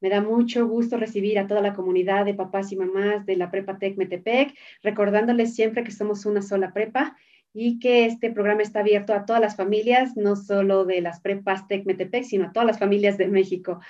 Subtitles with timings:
[0.00, 3.50] Me da mucho gusto recibir a toda la comunidad de papás y mamás de la
[3.50, 7.16] Prepa Tec Metepec, recordándoles siempre que somos una sola prepa
[7.52, 11.66] y que este programa está abierto a todas las familias, no solo de las prepas
[11.66, 13.80] Tec Metepec, sino a todas las familias de México.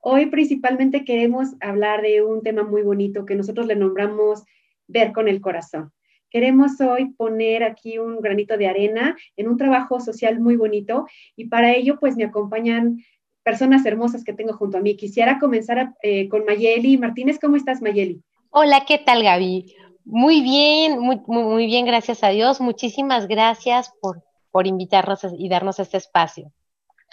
[0.00, 4.44] Hoy principalmente queremos hablar de un tema muy bonito que nosotros le nombramos
[4.86, 5.92] ver con el corazón.
[6.30, 11.06] Queremos hoy poner aquí un granito de arena en un trabajo social muy bonito
[11.36, 13.02] y para ello pues me acompañan
[13.48, 14.94] personas hermosas que tengo junto a mí.
[14.94, 17.38] Quisiera comenzar eh, con Mayeli Martínez.
[17.40, 18.20] ¿Cómo estás, Mayeli?
[18.50, 19.74] Hola, ¿qué tal, Gaby?
[20.04, 22.60] Muy bien, muy, muy, bien, gracias a Dios.
[22.60, 26.52] Muchísimas gracias por, por invitarnos y darnos este espacio.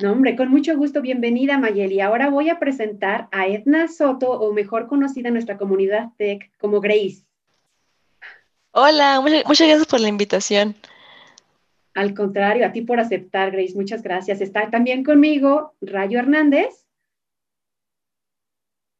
[0.01, 2.01] No, hombre, con mucho gusto, bienvenida Mayeli.
[2.01, 6.81] Ahora voy a presentar a Edna Soto, o mejor conocida en nuestra comunidad tech como
[6.81, 7.23] Grace.
[8.71, 10.75] Hola, muchas gracias por la invitación.
[11.95, 13.73] Al contrario, a ti por aceptar, Grace.
[13.73, 14.41] Muchas gracias.
[14.41, 16.85] Está también conmigo Rayo Hernández,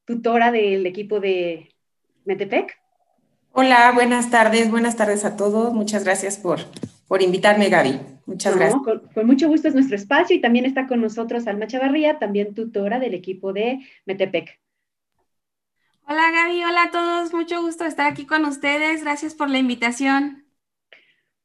[0.06, 1.76] tutora del equipo de
[2.24, 2.80] Metepec.
[3.52, 4.72] Hola, buenas tardes.
[4.72, 5.74] Buenas tardes a todos.
[5.74, 6.60] Muchas gracias por,
[7.10, 8.00] por invitarme, Gaby.
[8.26, 8.82] Muchas gracias.
[8.82, 13.00] Con, mucho gusto es nuestro espacio y también está con nosotros Alma Chavarría, también tutora
[13.00, 14.58] del equipo de Metepec.
[16.08, 20.45] Hola Gaby, hola a todos, mucho gusto estar aquí con ustedes, gracias por la invitación.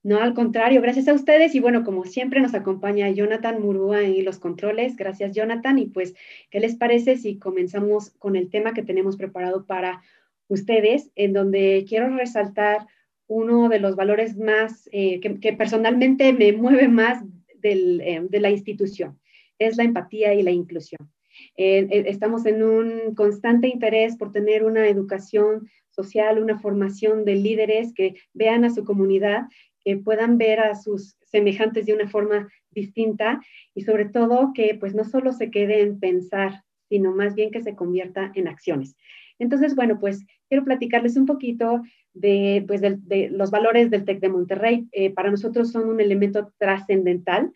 [0.02, 1.54] No, al contrario, gracias a ustedes.
[1.54, 5.78] Y bueno, como siempre nos acompaña Jonathan Murúa en los controles, gracias Jonathan.
[5.78, 6.14] Y pues,
[6.50, 10.02] ¿qué les parece si comenzamos con el tema que tenemos preparado para
[10.48, 12.86] ustedes, en donde quiero resaltar
[13.26, 17.22] uno de los valores más, eh, que, personalmente me mueve más
[17.62, 19.20] eh, de la institución,
[19.58, 21.10] es la empatía y la inclusión.
[21.56, 27.92] Eh, estamos en un constante interés por tener una educación social, una formación de líderes
[27.94, 29.42] que vean a su comunidad,
[29.84, 33.40] que puedan ver a sus semejantes de una forma distinta
[33.74, 37.62] y sobre todo que pues no solo se quede en pensar, sino más bien que
[37.62, 38.96] se convierta en acciones.
[39.38, 42.82] Entonces, bueno, pues quiero platicarles un poquito de, pues,
[43.30, 44.88] los valores del TEC de Monterrey.
[44.92, 47.52] Eh, para nosotros son un elemento trascendental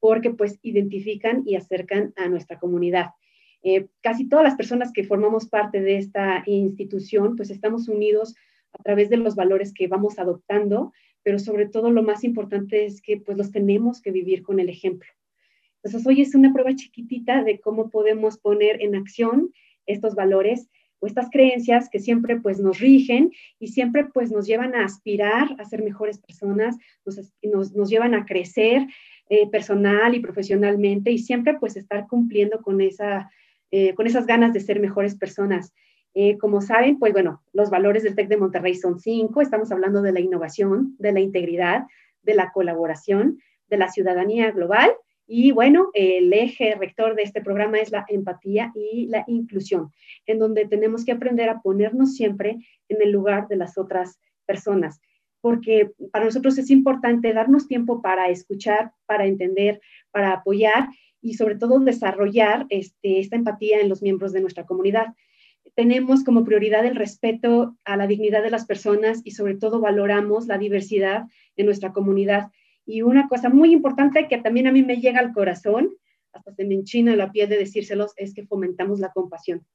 [0.00, 3.10] porque pues identifican y acercan a nuestra comunidad.
[3.62, 8.34] Eh, casi todas las personas que formamos parte de esta institución, pues estamos unidos
[8.72, 10.92] a través de los valores que vamos adoptando,
[11.26, 14.68] pero sobre todo lo más importante es que pues los tenemos que vivir con el
[14.68, 15.08] ejemplo.
[15.82, 19.52] Entonces hoy es una prueba chiquitita de cómo podemos poner en acción
[19.86, 20.68] estos valores
[21.00, 25.48] o estas creencias que siempre pues nos rigen y siempre pues nos llevan a aspirar
[25.58, 28.86] a ser mejores personas, nos, nos, llevan a crecer
[29.28, 33.32] eh, personal y profesionalmente y siempre pues estar cumpliendo con esa
[33.72, 35.74] eh, con esas ganas de ser mejores personas.
[36.18, 39.42] Eh, como saben, pues bueno, los valores del TEC de Monterrey son cinco.
[39.42, 41.84] Estamos hablando de la innovación, de la integridad,
[42.22, 43.38] de la colaboración,
[43.68, 44.92] de la ciudadanía global.
[45.26, 49.90] Y bueno, el eje rector de este programa es la empatía y la inclusión,
[50.24, 55.02] en donde tenemos que aprender a ponernos siempre en el lugar de las otras personas,
[55.42, 60.88] porque para nosotros es importante darnos tiempo para escuchar, para entender, para apoyar
[61.20, 65.08] y sobre todo desarrollar este, esta empatía en los miembros de nuestra comunidad.
[65.74, 70.46] Tenemos como prioridad el respeto a la dignidad de las personas y sobre todo valoramos
[70.46, 71.24] la diversidad
[71.56, 72.50] en nuestra comunidad.
[72.86, 75.90] Y una cosa muy importante que también a mí me llega al corazón,
[76.32, 79.66] hasta se me enchina la piel de decírselos, es que fomentamos la compasión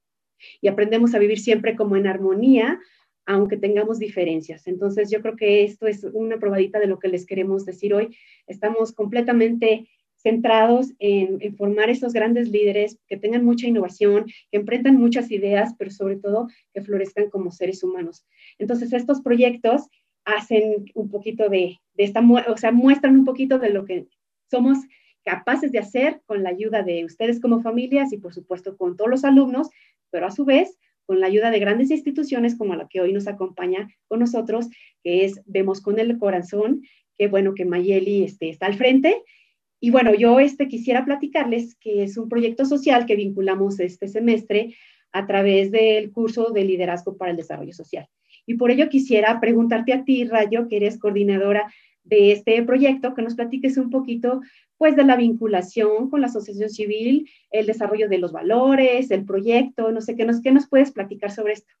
[0.60, 2.80] y aprendemos a vivir siempre como en armonía,
[3.26, 4.66] aunque tengamos diferencias.
[4.66, 8.16] Entonces, yo creo que esto es una probadita de lo que les queremos decir hoy.
[8.46, 9.88] Estamos completamente
[10.22, 15.90] centrados en, formar esos grandes líderes que tengan mucha innovación, que emprendan muchas ideas, pero
[15.90, 18.24] sobre todo que florezcan como seres humanos.
[18.58, 19.82] Entonces, estos proyectos
[20.24, 24.06] hacen un poquito de, de esta, o sea, muestran un poquito de lo que
[24.50, 24.78] somos
[25.24, 29.10] capaces de hacer con la ayuda de ustedes como familias y por supuesto con todos
[29.10, 29.70] los alumnos,
[30.10, 33.26] pero a su vez con la ayuda de grandes instituciones como la que hoy nos
[33.26, 34.68] acompaña con nosotros,
[35.02, 36.82] que es Vemos con el Corazón,
[37.18, 39.22] que bueno que Mayeli este, está al frente
[39.84, 44.76] y bueno, yo este, quisiera platicarles que es un proyecto social que vinculamos este semestre
[45.10, 48.06] a través del curso de liderazgo para el desarrollo social.
[48.46, 51.68] Y por ello quisiera preguntarte a ti, Rayo, que eres coordinadora
[52.04, 54.40] de este proyecto, que nos platiques un poquito
[54.76, 59.90] pues de la vinculación con la asociación civil, el desarrollo de los valores, el proyecto,
[59.90, 61.74] no sé, ¿qué nos, qué nos puedes platicar sobre esto?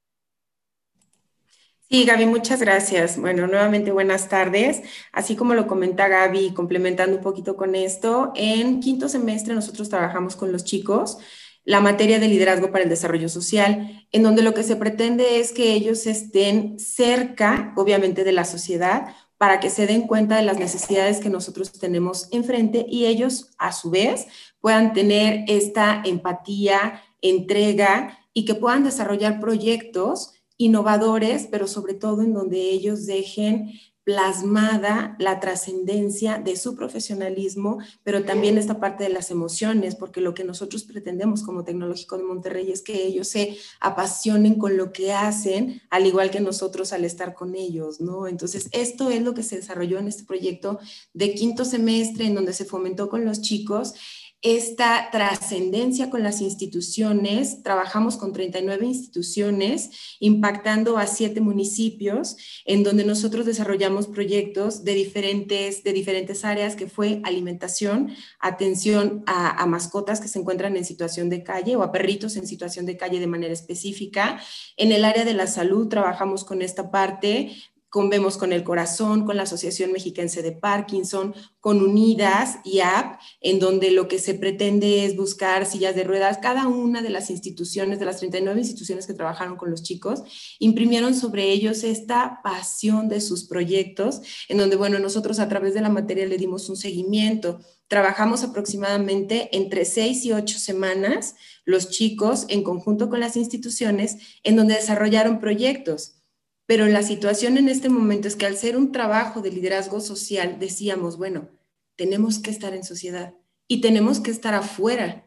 [1.92, 3.18] Sí, Gaby, muchas gracias.
[3.18, 4.80] Bueno, nuevamente buenas tardes.
[5.12, 10.34] Así como lo comenta Gaby, complementando un poquito con esto, en quinto semestre nosotros trabajamos
[10.34, 11.18] con los chicos
[11.64, 15.52] la materia de liderazgo para el desarrollo social, en donde lo que se pretende es
[15.52, 20.58] que ellos estén cerca, obviamente, de la sociedad para que se den cuenta de las
[20.58, 24.28] necesidades que nosotros tenemos enfrente y ellos, a su vez,
[24.62, 32.34] puedan tener esta empatía, entrega y que puedan desarrollar proyectos innovadores, pero sobre todo en
[32.34, 33.72] donde ellos dejen
[34.04, 40.34] plasmada la trascendencia de su profesionalismo, pero también esta parte de las emociones, porque lo
[40.34, 45.12] que nosotros pretendemos como Tecnológico de Monterrey es que ellos se apasionen con lo que
[45.12, 48.26] hacen, al igual que nosotros al estar con ellos, ¿no?
[48.26, 50.80] Entonces, esto es lo que se desarrolló en este proyecto
[51.12, 53.94] de quinto semestre, en donde se fomentó con los chicos
[54.42, 57.62] esta trascendencia con las instituciones.
[57.62, 65.84] Trabajamos con 39 instituciones, impactando a siete municipios, en donde nosotros desarrollamos proyectos de diferentes,
[65.84, 71.30] de diferentes áreas, que fue alimentación, atención a, a mascotas que se encuentran en situación
[71.30, 74.40] de calle o a perritos en situación de calle de manera específica.
[74.76, 77.52] En el área de la salud trabajamos con esta parte,
[77.92, 83.20] con Vemos con el Corazón, con la Asociación Mexiquense de Parkinson, con Unidas y AP,
[83.42, 86.38] en donde lo que se pretende es buscar sillas de ruedas.
[86.38, 90.22] Cada una de las instituciones, de las 39 instituciones que trabajaron con los chicos,
[90.58, 95.82] imprimieron sobre ellos esta pasión de sus proyectos, en donde, bueno, nosotros a través de
[95.82, 97.60] la materia le dimos un seguimiento.
[97.88, 101.34] Trabajamos aproximadamente entre seis y ocho semanas
[101.66, 106.21] los chicos en conjunto con las instituciones, en donde desarrollaron proyectos
[106.66, 110.58] pero la situación en este momento es que al ser un trabajo de liderazgo social,
[110.58, 111.48] decíamos, bueno,
[111.96, 113.34] tenemos que estar en sociedad
[113.68, 115.26] y tenemos que estar afuera,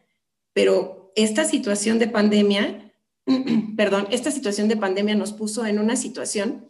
[0.54, 2.94] pero esta situación de pandemia,
[3.78, 6.68] perdón, esta situación de pandemia nos puso en una situación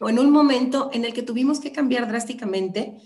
[0.00, 2.98] o en un momento en el que tuvimos que cambiar drásticamente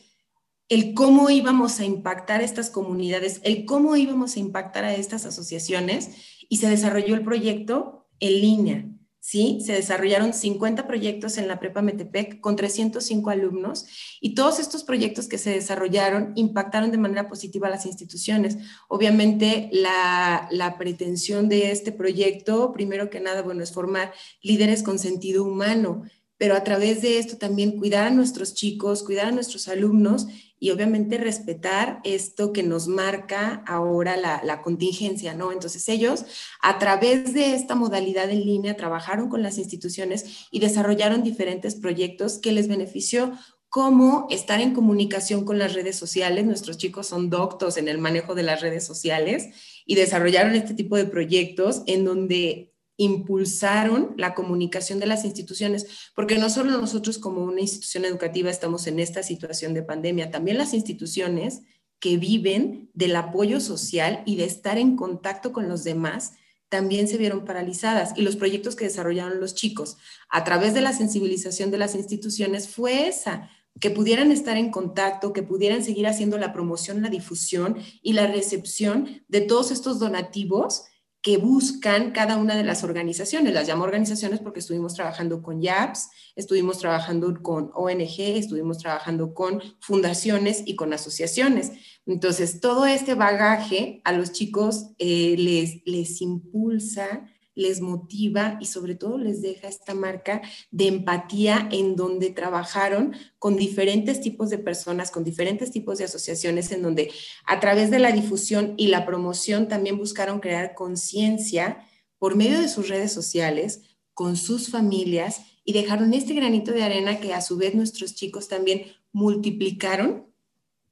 [0.69, 6.11] el cómo íbamos a impactar estas comunidades, el cómo íbamos a impactar a estas asociaciones
[6.49, 8.96] y se desarrolló el proyecto en línea.
[9.26, 9.58] ¿Sí?
[9.61, 13.84] Se desarrollaron 50 proyectos en la Prepa Metepec con 305 alumnos
[14.20, 18.56] y todos estos proyectos que se desarrollaron impactaron de manera positiva a las instituciones.
[18.87, 24.12] Obviamente, la, la pretensión de este proyecto, primero que nada, bueno, es formar
[24.43, 26.05] líderes con sentido humano,
[26.38, 30.28] pero a través de esto también cuidar a nuestros chicos, cuidar a nuestros alumnos
[30.58, 35.53] y obviamente respetar esto que nos marca ahora la, contingencia, ¿no?
[35.53, 36.25] Entonces ellos,
[36.62, 42.38] a través de esta modalidad en línea, trabajaron con las instituciones y desarrollaron diferentes proyectos
[42.38, 43.32] que les benefició
[43.69, 46.47] como estar en comunicación con las redes sociales.
[46.47, 49.49] Nuestros chicos son doctos en el manejo de las redes sociales
[49.85, 56.39] y desarrollaron este tipo de proyectos en donde impulsaron la comunicación de las instituciones, porque
[56.39, 60.75] no solo nosotros como una institución educativa estamos en esta situación de pandemia, también las
[60.75, 61.63] instituciones
[61.99, 66.33] que viven del apoyo social y de estar en contacto con los demás
[66.69, 69.99] también se vieron paralizadas y los proyectos que desarrollaron los chicos
[70.29, 73.51] a través de la sensibilización de las instituciones fue esa,
[73.81, 78.27] que pudieran estar en contacto, que pudieran seguir haciendo la promoción, la difusión y la
[78.27, 80.85] recepción de todos estos donativos
[81.26, 83.52] que buscan cada una de las organizaciones.
[83.52, 89.61] Las llamo organizaciones porque estuvimos trabajando con YAPS, estuvimos trabajando con ONG, estuvimos trabajando con
[89.81, 91.73] fundaciones y con asociaciones.
[92.06, 97.25] Entonces, todo este bagaje a los chicos eh, les, les impulsa
[97.56, 103.56] les motiva y sobre todo les deja esta marca de empatía en donde trabajaron con
[103.56, 107.11] diferentes tipos de personas, con diferentes tipos de asociaciones, en donde
[107.47, 111.85] a través de la difusión y la promoción también buscaron crear conciencia
[112.19, 113.81] por medio de sus redes sociales,
[114.12, 118.49] con sus familias y dejaron este granito de arena que a su vez nuestros chicos
[118.49, 120.26] también multiplicaron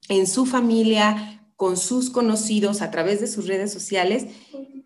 [0.09, 4.27] en su familia, con sus conocidos a través de sus redes sociales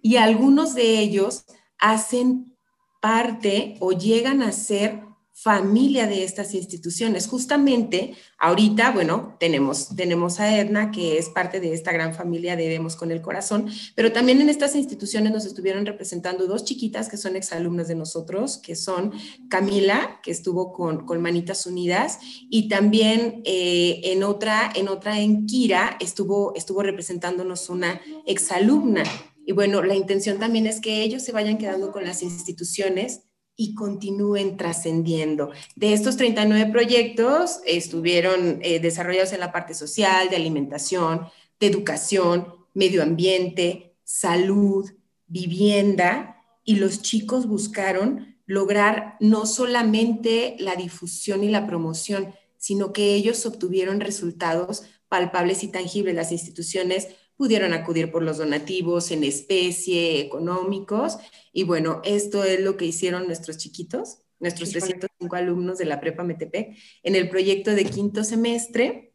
[0.03, 1.45] y algunos de ellos
[1.79, 2.57] hacen
[3.01, 5.09] parte o llegan a ser
[5.41, 7.29] familia de estas instituciones.
[7.29, 12.67] Justamente ahorita, bueno, tenemos, tenemos a Edna, que es parte de esta gran familia de
[12.67, 17.17] Vemos con el Corazón, pero también en estas instituciones nos estuvieron representando dos chiquitas que
[17.17, 19.13] son exalumnas de nosotros, que son
[19.49, 22.19] Camila, que estuvo con, con Manitas Unidas,
[22.51, 29.05] y también eh, en otra, en otra en Kira, estuvo, estuvo representándonos una exalumna
[29.49, 33.23] y bueno, la intención también es que ellos se vayan quedando con las instituciones
[33.57, 35.53] y continúen trascendiendo.
[35.75, 41.29] De estos 39 proyectos estuvieron eh, desarrollados en la parte social, de alimentación,
[41.59, 44.87] de educación, medio ambiente, salud,
[45.27, 53.15] vivienda, y los chicos buscaron lograr no solamente la difusión y la promoción, sino que
[53.15, 56.15] ellos obtuvieron resultados palpables y tangibles.
[56.15, 61.17] Las instituciones pudieron acudir por los donativos en especie, económicos.
[61.53, 66.25] Y bueno, esto es lo que hicieron nuestros chiquitos, nuestros 305 alumnos de la Prepa
[66.25, 69.15] Metepec, en el proyecto de quinto semestre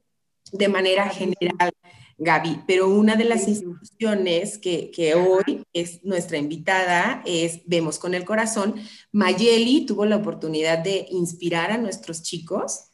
[0.52, 1.72] de manera general.
[2.16, 8.14] Gaby, pero una de las instituciones que, que, hoy es nuestra invitada es Vemos con
[8.14, 8.76] el Corazón.
[9.12, 12.93] Mayeli tuvo la oportunidad de inspirar a nuestros chicos,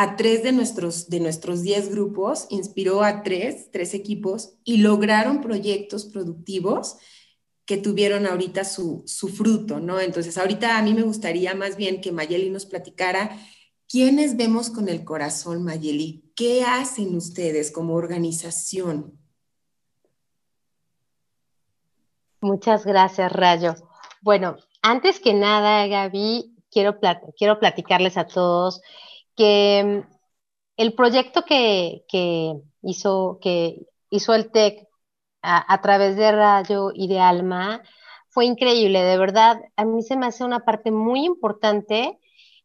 [0.00, 5.40] a tres de nuestros, de nuestros diez grupos, inspiró a tres, tres equipos y lograron
[5.40, 6.98] proyectos productivos
[7.64, 9.98] que tuvieron ahorita su, su fruto, ¿no?
[9.98, 13.36] Entonces, ahorita a mí me gustaría más bien que Mayeli nos platicara
[13.88, 16.30] ¿Quiénes vemos con el corazón, Mayeli?
[16.36, 19.18] ¿Qué hacen ustedes como organización?
[22.42, 23.74] Muchas gracias, Rayo.
[24.20, 26.98] Bueno, antes que nada, Gaby, quiero,
[27.38, 28.82] quiero platicarles a todos
[29.38, 30.14] que mm,
[30.76, 32.04] el proyecto que,
[32.82, 34.86] hizo, que hizo el TEC
[35.42, 37.82] a, a, través de Rayo y de Alma
[38.28, 39.60] fue increíble, de verdad.
[39.76, 42.18] A mí se me hace una parte muy importante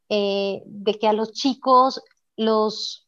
[0.10, 2.04] eh, de que a los chicos
[2.36, 3.08] los,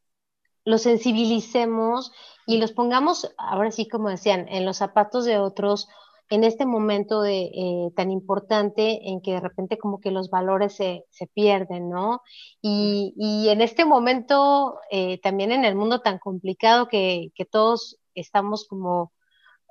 [0.64, 2.12] los sensibilicemos
[2.46, 5.88] y los pongamos, ahora sí como decían, en los zapatos de otros
[6.30, 10.74] en este momento de, eh, tan importante en que de repente como que los valores
[10.74, 11.04] se,
[11.34, 12.22] pierden, ¿no?
[12.62, 13.14] Y,
[13.48, 19.12] en este momento, eh, también en el mundo tan complicado que, que todos estamos como,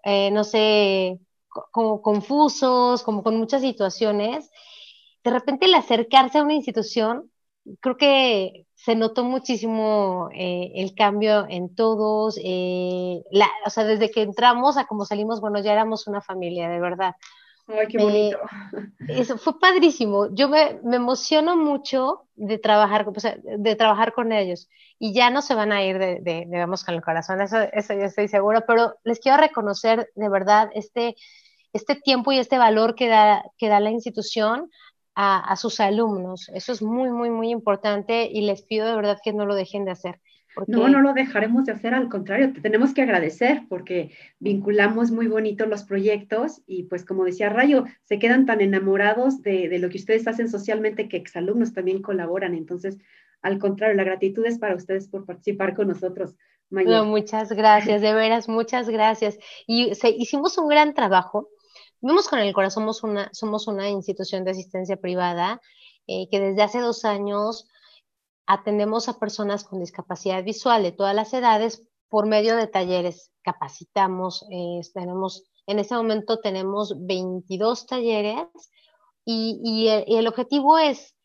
[0.06, 1.20] no sé,
[1.72, 4.52] como confusos, como con muchas situaciones,
[5.24, 7.32] de repente el acercarse a una institución,
[7.80, 13.24] creo que se notó muchísimo eh, el cambio en todos, eh,
[13.66, 17.16] o sea, desde que entramos a como salimos, bueno, ya éramos una familia, de verdad.
[17.68, 18.38] Ay, qué bonito.
[18.38, 18.80] Eh,
[19.22, 20.28] eso fue padrísimo.
[20.36, 24.70] Yo me, emociono mucho de trabajar, de trabajar con ellos
[25.00, 27.94] y ya no se van a ir de, de, Vamos con el Corazón, eso, eso
[27.94, 31.16] yo estoy segura, pero les quiero reconocer de verdad este,
[31.74, 34.70] este tiempo y este valor que da, que da la institución
[35.16, 36.50] a, sus alumnos.
[36.54, 39.86] Eso es muy, muy, muy importante y les pido de verdad que no lo dejen
[39.86, 40.20] de hacer.
[40.68, 45.28] No, no lo dejaremos de hacer, al contrario, te tenemos que agradecer porque vinculamos muy
[45.28, 49.90] bonito los proyectos y pues como decía Rayo, se quedan tan enamorados de, de lo
[49.90, 52.56] que ustedes hacen socialmente que exalumnos también colaboran.
[52.56, 52.98] Entonces,
[53.42, 56.36] al contrario, la gratitud es para ustedes por participar con nosotros.
[56.70, 59.38] No, muchas gracias, de veras, muchas gracias.
[59.68, 61.50] Y hicimos un gran trabajo
[62.08, 65.60] Vemos con el Corazón somos una, somos una institución de asistencia privada
[66.06, 67.68] eh, que desde hace dos años
[68.46, 73.32] atendemos a personas con discapacidad visual de todas las edades por medio de talleres.
[73.42, 78.46] Capacitamos, eh, tenemos, en este momento tenemos 22 talleres
[79.26, 81.16] y, el, objetivo es,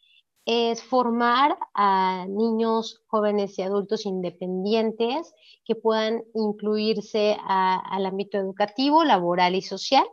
[0.46, 5.34] es formar a niños, jóvenes y adultos independientes
[5.66, 10.06] que puedan incluirse al ámbito educativo, laboral y social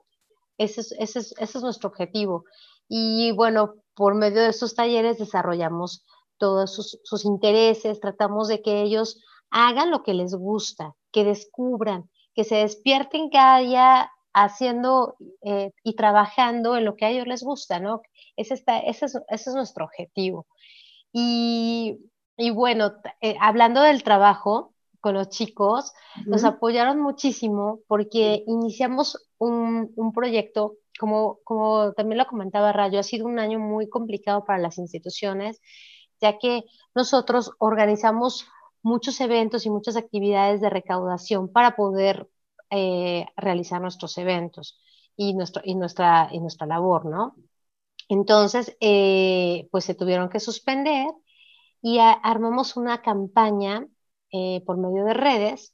[0.57, 2.45] ese es, nuestro objetivo.
[2.87, 6.05] Y bueno, por medio de estos talleres desarrollamos
[6.37, 12.43] todos sus, intereses, tratamos de que ellos hagan lo que les gusta, que descubran, que
[12.43, 17.79] se despierten cada día haciendo eh, y trabajando en lo que a ellos les gusta,
[17.79, 18.01] ¿no?
[18.35, 20.45] Ese, está, ese, es, nuestro objetivo.
[21.11, 21.97] Y,
[22.53, 24.73] bueno, eh, hablando del trabajo,
[25.07, 25.93] con los chicos,
[26.25, 33.25] nos apoyaron muchísimo porque iniciamos un, proyecto, como, como también lo comentaba Rayo, ha sido
[33.25, 35.61] un año muy complicado para las instituciones,
[36.19, 38.47] ya que nosotros organizamos
[38.83, 42.27] muchos eventos y muchas actividades de recaudación para poder
[42.69, 44.77] eh, realizar nuestros eventos
[45.15, 47.37] y, nuestro, y, nuestra, y nuestra labor, ¿no?
[48.09, 51.07] Entonces, eh, pues se tuvieron que suspender
[51.81, 53.87] y armamos una campaña
[54.31, 55.73] eh, por medio de redes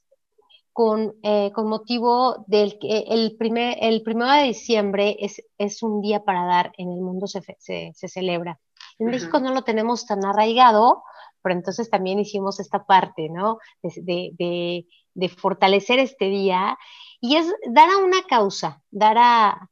[0.74, 6.01] con, eh, con motivo del que el, primer, el primero de diciembre es, es un
[6.01, 8.60] día para dar en el mundo se, se, se celebra.
[9.00, 11.03] En México no lo tenemos tan arraigado,
[11.41, 13.60] pero entonces también hicimos esta parte, ¿no?
[13.81, 16.77] De, de, de, fortalecer este día
[17.19, 19.69] y es dar a una causa, dar a,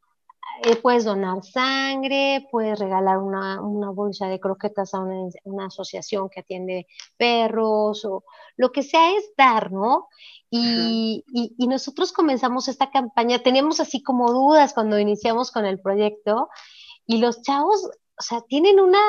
[0.64, 3.60] eh, puedes donar sangre, puedes regalar una,
[3.92, 8.24] bolsa de croquetas a una, asociación que atiende perros o
[8.58, 10.08] lo que sea es dar, ¿no?
[10.52, 11.24] Y,
[11.58, 16.50] nosotros comenzamos esta campaña, teníamos así como dudas cuando iniciamos con el proyecto
[17.08, 19.00] y los chavos, o sea, tienen una,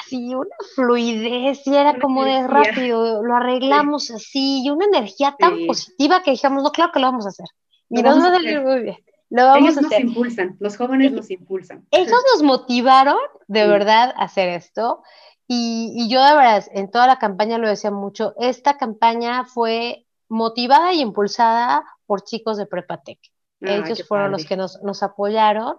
[0.00, 5.66] así, una fluidez y era como de rápido, lo arreglamos así y una energía tan
[5.66, 7.46] positiva que dijimos, no, claro que lo vamos a hacer.
[7.90, 9.03] Y nos va a salir muy bien.
[9.36, 11.84] Ellos nos impulsan, los jóvenes nos impulsan.
[11.90, 13.16] Ellos nos motivaron
[13.48, 15.02] de verdad a hacer esto.
[15.46, 20.94] Y, yo de verdad, en toda la campaña lo decía mucho, esta campaña fue motivada
[20.94, 23.18] y impulsada por chicos de Prepatec.
[23.60, 25.76] Ellos fueron los que nos, apoyaron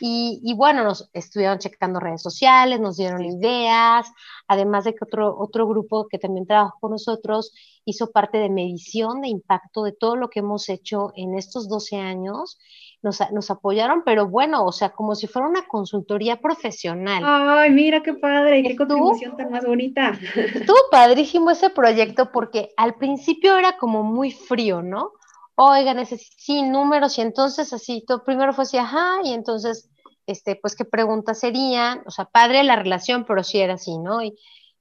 [0.00, 4.06] Y, bueno, nos estuvieron checando redes sociales, nos dieron ideas,
[4.48, 7.52] además de que otro, otro grupo que también trabajó con nosotros
[7.84, 11.96] hizo parte de medición de impacto de todo lo que hemos hecho en estos 12
[11.96, 12.58] años.
[13.02, 17.24] Nos, nos, apoyaron, pero bueno, o sea, como si fuera una consultoría profesional.
[17.26, 20.12] Ay, mira qué padre, qué contribución tan más bonita.
[20.36, 25.10] Estuvo padrísimo ese proyecto porque al principio era como muy frío, ¿no?
[25.56, 29.90] Oigan, sí, números, y entonces así, todo, primero fue así, ajá, y entonces
[30.26, 34.22] este, pues qué preguntas serían, o sea, padre la relación, pero sí era así, ¿no?
[34.22, 34.38] Y,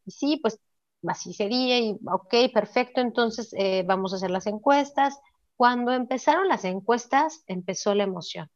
[0.08, 0.60] sí, pues
[1.08, 5.20] así sería, y ok, perfecto, entonces eh, vamos a hacer las encuestas.
[5.62, 8.50] Cuando empezaron las encuestas, empezó la emoción,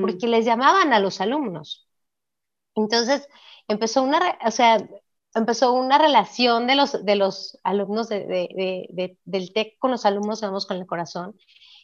[0.00, 1.88] porque les llamaban a los alumnos.
[2.76, 3.26] Entonces,
[3.66, 4.88] empezó una, o sea,
[5.34, 10.40] empezó una relación de los, de los alumnos de, de, del TEC con los alumnos,
[10.40, 11.34] vamos con el corazón,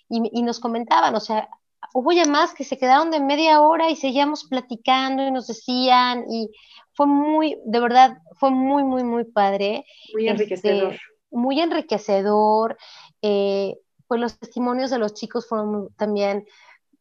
[0.08, 1.48] y, y, nos comentaban, o sea,
[1.92, 6.50] hubo llamadas que se quedaron de media hora y seguíamos platicando y nos decían y
[6.92, 9.84] fue muy, de verdad, fue muy, muy, muy padre.
[10.12, 11.00] Muy este, enriquecedor.
[11.32, 12.78] muy enriquecedor.
[13.22, 13.74] Eh,
[14.12, 16.46] pues los testimonios de los chicos fueron también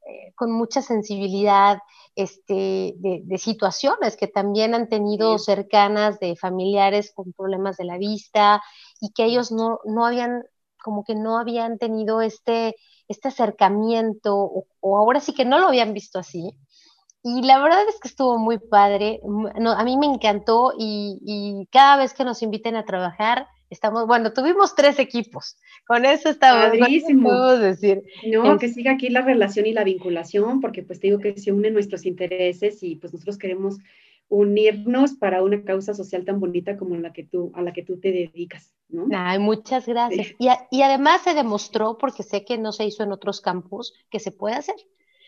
[0.08, 1.80] eh, con mucha sensibilidad
[2.16, 8.62] este, de, situaciones que también han tenido cercanas de familiares con problemas de la vista
[9.02, 10.44] y que ellos no, no habían,
[10.82, 12.76] como que no habían tenido este
[13.12, 14.36] este acercamiento,
[14.80, 16.58] o, ahora sí que no lo habían visto así.
[17.24, 22.14] Y la verdad es que estuvo muy padre, a mí me encantó y, cada vez
[22.14, 28.04] que nos inviten a trabajar, estamos, bueno, tuvimos tres equipos, con eso estamos, podemos decir.
[28.32, 31.52] No, que siga aquí la relación y la vinculación, porque pues te digo que se
[31.52, 33.78] unen nuestros intereses y pues nosotros queremos
[34.28, 38.00] unirnos para una causa social tan bonita como la que tú, a la que tú
[38.00, 39.08] te dedicas, ¿no?
[39.14, 40.34] Ay, muchas gracias.
[40.38, 44.20] Y, y, además se demostró, porque sé que no se hizo en otros campus, que
[44.20, 44.76] se puede hacer.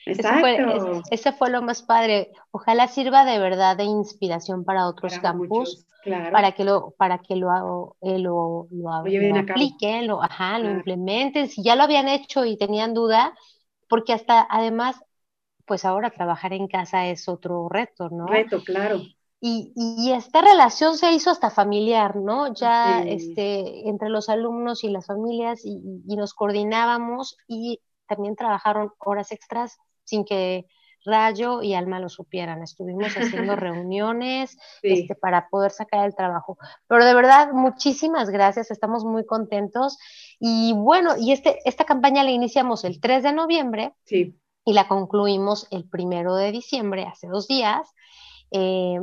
[0.05, 1.01] Exacto.
[1.11, 2.31] Ese fue, lo más padre.
[2.51, 5.85] Ojalá sirva de verdad de inspiración para otros campus,
[6.31, 11.47] para que lo, para que lo, eh, lo, lo, apliquen, lo, ajá, lo implementen.
[11.47, 13.33] Si ya lo habían hecho y tenían duda,
[13.87, 15.03] porque hasta además
[15.65, 18.27] pues ahora trabajar en casa es otro reto, ¿no?
[18.27, 19.01] Reto, claro.
[19.45, 22.53] Y, y, esta relación se hizo hasta familiar, ¿no?
[22.53, 25.81] Ya este, entre los alumnos y las familias y,
[26.15, 30.65] nos coordinábamos y también trabajaron horas extras sin que
[31.05, 32.63] Rayo y Alma lo supieran.
[32.63, 36.57] Estuvimos haciendo reuniones este, para poder sacar el trabajo.
[36.87, 39.97] Pero de verdad, muchísimas gracias, estamos muy contentos.
[40.39, 43.93] Y bueno, y este, esta campaña la iniciamos el 3 de noviembre.
[44.05, 47.93] Sí y la concluimos el primero de diciembre, hace dos días.
[48.51, 48.99] Eh,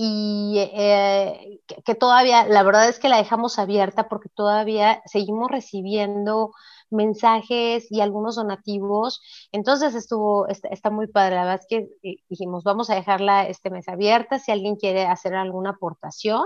[0.00, 6.52] y eh, que, todavía, la verdad es que la dejamos abierta porque todavía seguimos recibiendo
[6.88, 9.20] mensajes y algunos donativos.
[9.50, 11.34] Entonces estuvo, está, muy padre.
[11.34, 15.04] La verdad es que eh, dijimos, vamos a dejarla este mes abierta si alguien quiere
[15.04, 16.44] hacer alguna aportación.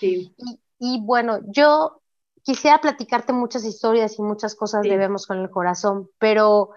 [0.00, 0.34] Sí.
[0.78, 2.00] Y, bueno, yo
[2.44, 6.70] quisiera platicarte muchas historias y muchas cosas debemos con el corazón, pero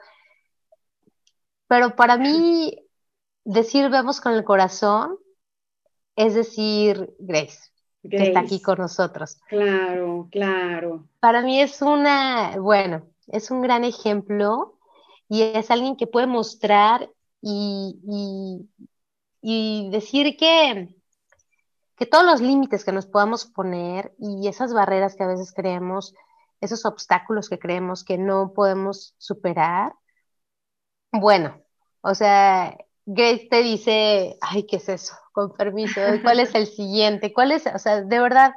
[1.70, 2.76] pero para mí,
[3.46, 5.18] decir vemos con el corazón
[6.20, 7.72] es decir Grace,
[8.04, 9.40] que está aquí con nosotros.
[9.48, 11.08] Claro, claro.
[11.22, 14.78] Para mí es una, bueno, es un gran ejemplo
[15.30, 17.10] y es alguien que puede mostrar
[17.42, 18.68] y,
[19.42, 20.94] y decir que,
[21.96, 26.14] que todos los límites que nos podamos poner y esas barreras que a veces creemos,
[26.60, 29.94] esos obstáculos que creemos que no podemos superar,
[31.14, 31.62] bueno,
[32.02, 32.78] o sea,
[33.12, 35.16] Grace te dice, ay, ¿qué es eso?
[35.32, 37.34] Con permiso, ¿cuál es el siguiente?
[37.34, 37.66] ¿Cuál es?
[37.66, 38.54] O sea, de verdad,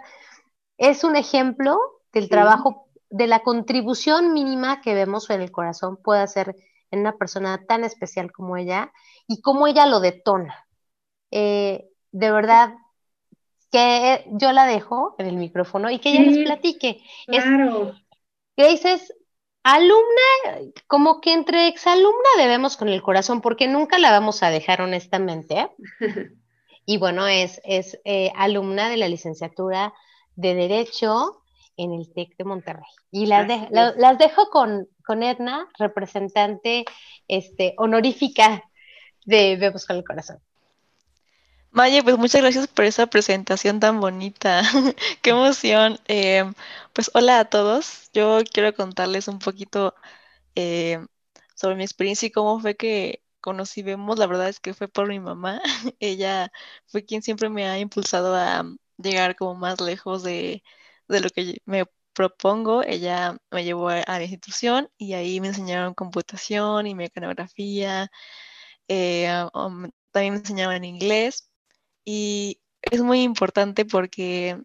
[0.76, 1.78] es un ejemplo
[2.12, 6.54] del trabajo, de la contribución mínima que vemos en el corazón puede hacer
[6.90, 8.92] en una persona tan especial como ella
[9.26, 10.66] y cómo ella lo detona.
[11.30, 12.74] Eh, de verdad,
[13.70, 17.00] que yo la dejo en el micrófono y que ella les platique.
[17.26, 17.94] Claro.
[18.54, 19.14] Grace es
[19.62, 24.80] Alumna, como que entre exalumna debemos con el corazón, porque nunca la vamos a dejar
[24.82, 25.70] honestamente.
[26.84, 29.94] Y bueno, es, es eh, alumna de la licenciatura
[30.34, 31.42] de Derecho
[31.76, 32.90] en el TEC de Monterrey.
[33.10, 36.84] Y las, las dejo con, con Edna, representante
[37.28, 38.64] este, honorífica
[39.24, 40.38] de Bebemos con el Corazón.
[41.72, 44.62] Maya, pues muchas gracias por esa presentación tan bonita.
[45.22, 45.98] Qué emoción.
[46.06, 46.44] Eh,
[46.92, 48.10] pues hola a todos.
[48.12, 49.94] Yo quiero contarles un poquito
[50.54, 50.98] eh,
[51.54, 54.18] sobre mi experiencia y cómo fue que conocí Vemos.
[54.18, 55.62] La verdad es que fue por mi mamá.
[56.00, 56.52] Ella
[56.86, 58.64] fue quien siempre me ha impulsado a
[58.98, 60.62] llegar como más lejos de,
[61.08, 62.82] de lo que me propongo.
[62.82, 68.10] Ella me llevó a, la institución y ahí me enseñaron computación y mecanografía
[69.54, 71.51] um, también me enseñaban inglés
[72.04, 74.58] y es muy importante porque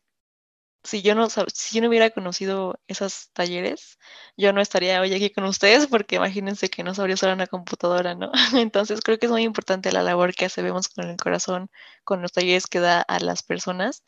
[0.83, 3.99] si yo no si yo no hubiera conocido esos talleres,
[4.37, 8.15] yo no estaría hoy aquí con ustedes porque imagínense que no sabría usar una computadora,
[8.15, 8.31] ¿no?
[8.55, 11.69] Entonces creo que es muy importante la labor que hacemos con el corazón,
[12.03, 14.03] con los talleres que da a las personas,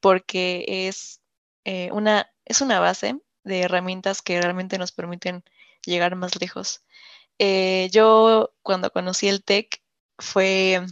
[0.00, 1.20] porque es
[1.64, 5.44] eh, una es una base de herramientas que realmente nos permiten
[5.84, 6.82] llegar más lejos.
[7.38, 9.82] Eh, yo cuando conocí el TEC
[10.18, 10.84] fue,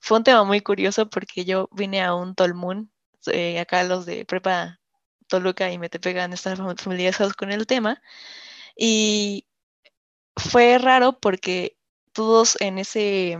[0.00, 2.90] fue un tema muy curioso porque yo vine a un Tolmun,
[3.26, 4.80] eh, acá los de Prepa
[5.28, 8.02] Toluca y Metepec han estado familiarizados con el tema,
[8.76, 9.46] y
[10.36, 11.76] fue raro porque
[12.12, 13.38] todos en ese,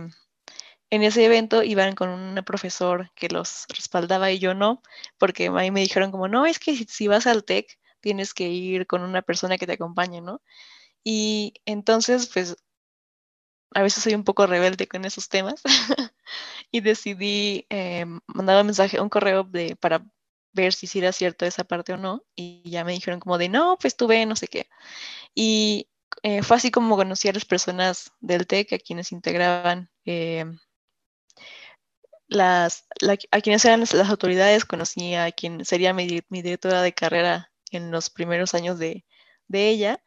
[0.89, 4.81] en ese evento iban con un profesor que los respaldaba y yo no,
[5.17, 8.49] porque ahí me dijeron como, no, es que si, si vas al TEC tienes que
[8.49, 10.41] ir con una persona que te acompañe, ¿no?
[11.03, 12.57] Y entonces, pues,
[13.73, 15.61] a veces soy un poco rebelde con esos temas
[16.71, 20.05] y decidí eh, mandar un mensaje, un correo de, para
[20.53, 22.23] ver si era cierto esa parte o no.
[22.35, 24.67] Y ya me dijeron como de, no, pues tú ve, no sé qué.
[25.33, 25.89] Y
[26.23, 30.45] eh, fue así como conocí a las personas del TEC, a quienes integraban, eh,
[32.27, 32.87] las,
[33.31, 38.09] a quienes eran las, autoridades, conocí a quien sería mi, directora de carrera en los
[38.09, 39.05] primeros años de,
[39.47, 40.03] de ella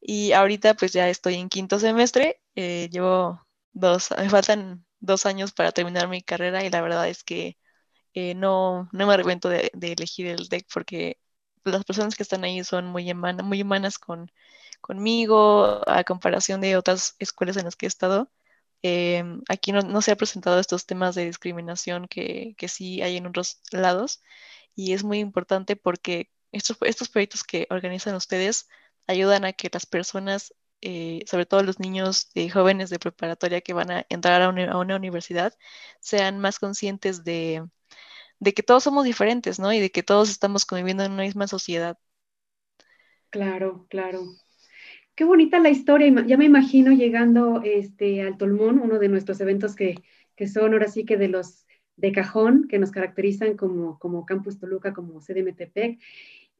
[0.00, 5.52] y ahorita pues ya estoy en quinto semestre, eh, llevo dos, me faltan dos años
[5.52, 7.58] para terminar mi carrera y la verdad es que
[8.14, 11.18] eh, no, no me arrepiento de, elegir el DEC porque
[11.64, 14.30] las personas que están ahí son muy, muy humanas con,
[14.80, 18.30] conmigo a comparación de otras escuelas en las que he estado.
[18.82, 23.26] Eh, aquí no, se ha presentado estos temas de discriminación que, que sí hay en
[23.26, 24.22] otros lados
[24.74, 28.68] y es muy importante porque estos, estos proyectos que organizan ustedes
[29.08, 33.72] ayudan a que las personas, eh, sobre todo los niños y jóvenes de preparatoria que
[33.72, 35.54] van a entrar a una, universidad,
[35.98, 37.64] sean más conscientes de,
[38.40, 39.72] que todos somos diferentes, ¿no?
[39.72, 41.98] Y de que todos estamos conviviendo en una misma sociedad.
[43.30, 44.24] Claro, claro.
[45.14, 46.24] Qué bonita la historia.
[46.26, 49.96] Ya me imagino llegando este, al Tolmón, uno de nuestros eventos que,
[50.46, 51.66] son ahora sí que de los
[51.96, 55.98] de cajón, que nos caracterizan como, como Campus Toluca, como CDMTPEC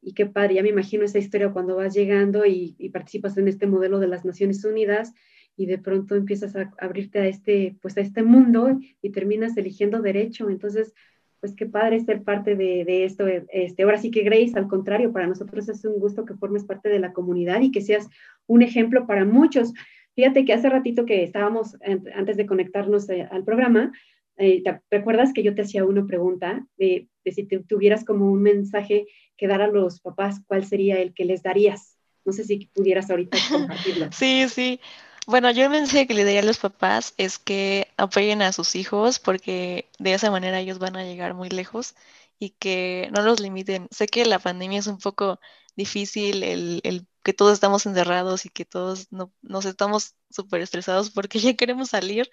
[0.01, 3.67] y qué padre, ya me imagino esa historia cuando vas llegando y, participas en este
[3.67, 5.13] modelo de las Naciones Unidas
[5.57, 10.01] y de pronto empiezas a abrirte a este, pues a este mundo y terminas eligiendo
[10.01, 10.49] derecho.
[10.49, 10.93] Entonces,
[11.41, 13.27] pues qué padre ser parte de, esto.
[13.27, 16.89] Este, ahora sí que Grace, al contrario, para nosotros es un gusto que formes parte
[16.89, 18.07] de la comunidad y que seas
[18.47, 19.73] un ejemplo para muchos.
[20.15, 21.77] Fíjate que hace ratito que estábamos,
[22.15, 23.91] antes de conectarnos eh, al programa,
[24.39, 29.05] eh, ¿te recuerdas que yo te hacía una pregunta de, si tuvieras como un mensaje
[29.37, 31.97] que dar a los papás, cuál sería el que les darías?
[32.25, 34.09] No sé si pudieras ahorita compartirlo.
[34.11, 34.79] Sí, sí.
[35.27, 38.75] Bueno, yo el mensaje que le daría a los papás es que apoyen a sus
[38.75, 41.93] hijos porque de esa manera ellos van a llegar muy lejos
[42.39, 43.87] y que no los limiten.
[43.91, 45.39] Sé que la pandemia es un poco
[45.75, 51.09] difícil, el, el que todos estamos encerrados y que todos no, nos estamos súper estresados
[51.11, 52.29] porque ya queremos salir,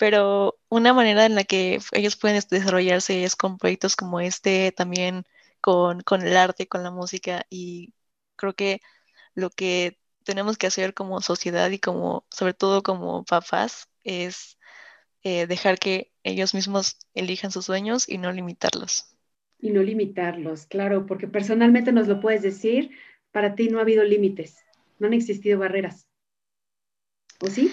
[0.00, 5.26] pero una manera en la que ellos pueden desarrollarse es con proyectos como este, también
[5.60, 7.92] con, el arte, con la música y
[8.34, 8.80] creo que
[9.34, 14.56] lo que tenemos que hacer como sociedad y como, sobre todo como papás, es
[15.22, 19.14] eh, dejar que ellos mismos elijan sus sueños y no limitarlos.
[19.58, 22.90] Y no limitarlos, claro, porque personalmente nos lo puedes decir,
[23.32, 24.64] para ti no ha habido límites,
[24.98, 26.06] no han existido barreras.
[27.42, 27.70] ¿O sí?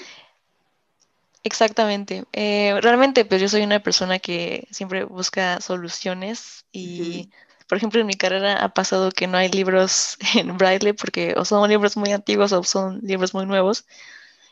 [1.44, 2.26] Exactamente.
[2.34, 7.30] Eh, realmente, pues yo soy una persona que siempre busca soluciones y,
[7.68, 11.46] por ejemplo, en mi carrera ha pasado que no hay libros en braille porque o
[11.46, 13.86] son libros muy antiguos o son libros muy nuevos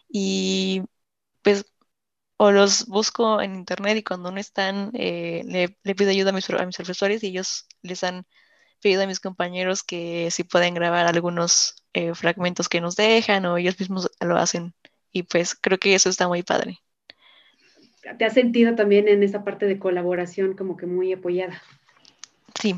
[0.10, 0.84] y
[1.44, 1.66] pues
[2.38, 6.50] o los busco en internet y cuando no están eh, le, pido ayuda a mis,
[6.52, 8.28] a mis profesores y ellos les han
[8.82, 13.58] pedido a mis compañeros que si pueden grabar algunos eh, fragmentos que nos dejan o
[13.58, 14.76] ellos mismos lo hacen
[15.16, 16.78] y pues creo que eso está muy padre.
[18.18, 21.62] ¿Te has sentido también en esa parte de colaboración como que muy apoyada?
[22.62, 22.76] Sí.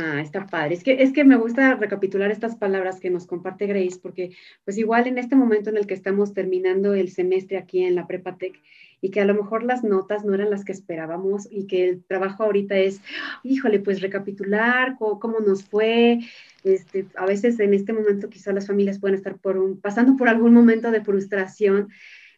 [0.00, 0.74] Ah, está padre.
[0.76, 4.30] Es que, es que me gusta recapitular estas palabras que nos comparte Grace, porque
[4.64, 8.06] pues igual en este momento en el que estamos terminando el semestre aquí en la
[8.06, 8.60] Prepatec
[9.04, 12.04] y que a lo mejor las notas no eran las que esperábamos y que el
[12.04, 13.02] trabajo ahorita es,
[13.42, 16.20] híjole, pues recapitular cómo, nos fue.
[16.62, 20.28] Este, a veces en este momento quizá las familias pueden estar por un, pasando por
[20.28, 21.88] algún momento de frustración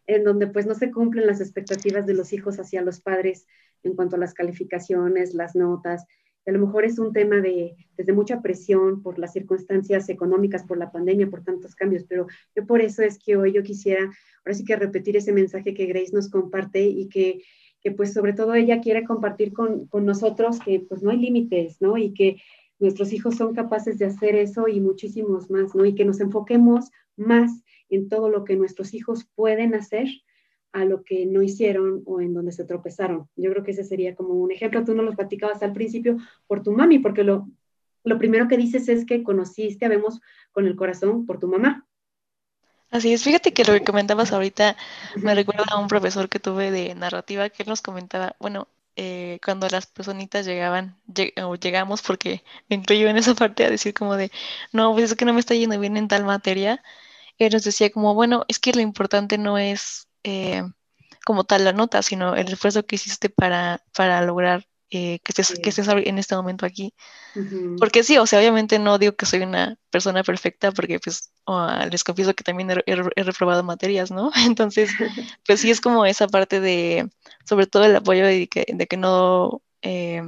[0.07, 3.47] en donde pues no se cumplen las expectativas de los hijos hacia los padres
[3.83, 6.07] en cuanto a las calificaciones, las notas.
[6.47, 10.79] A lo mejor es un tema de desde mucha presión por las circunstancias económicas, por
[10.79, 14.03] la pandemia, por tantos cambios, pero yo por eso es que hoy yo quisiera,
[14.45, 17.43] ahora sí que repetir ese mensaje que Grace nos comparte y que,
[17.81, 21.81] que pues sobre todo ella quiere compartir con, con nosotros que pues no hay límites,
[21.81, 21.97] ¿no?
[21.97, 22.37] Y que
[22.79, 25.85] nuestros hijos son capaces de hacer eso y muchísimos más, ¿no?
[25.85, 30.09] Y que nos enfoquemos más en todo lo que nuestros hijos pueden hacer
[30.75, 33.29] a lo que no hicieron o en donde se tropezaron.
[33.37, 34.85] Yo creo que ese sería como un ejemplo.
[34.85, 37.49] Tú no lo platicabas al principio por tu mami, porque lo,
[38.03, 41.87] lo primero que dices es que conociste, vemos con el corazón por tu mamá.
[42.91, 44.77] Así es, fíjate que lo que comentabas ahorita
[45.17, 49.41] me recuerda a un profesor que tuve de narrativa que él nos comentaba, bueno, eh,
[49.45, 50.97] cuando las personitas llegaban
[51.43, 54.31] o llegamos, porque me incluyo en esa parte a decir como de,
[54.73, 56.83] no, pues es que no me está yendo bien en tal materia,
[57.39, 60.63] él nos decía como, bueno, es que lo importante no es eh,
[61.25, 65.59] como tal la nota, sino el esfuerzo que hiciste para, para lograr eh, que, estés,
[65.59, 66.95] que estés en este momento aquí.
[67.81, 71.33] Porque sí, o sea, obviamente no digo que soy una persona perfecta, porque pues
[71.91, 74.31] les confieso que también he, reprobado materias, ¿no?
[74.47, 74.91] Entonces,
[75.47, 77.11] pues sí es como esa parte de,
[77.45, 80.23] sobre todo el apoyo de que, de que no, eh,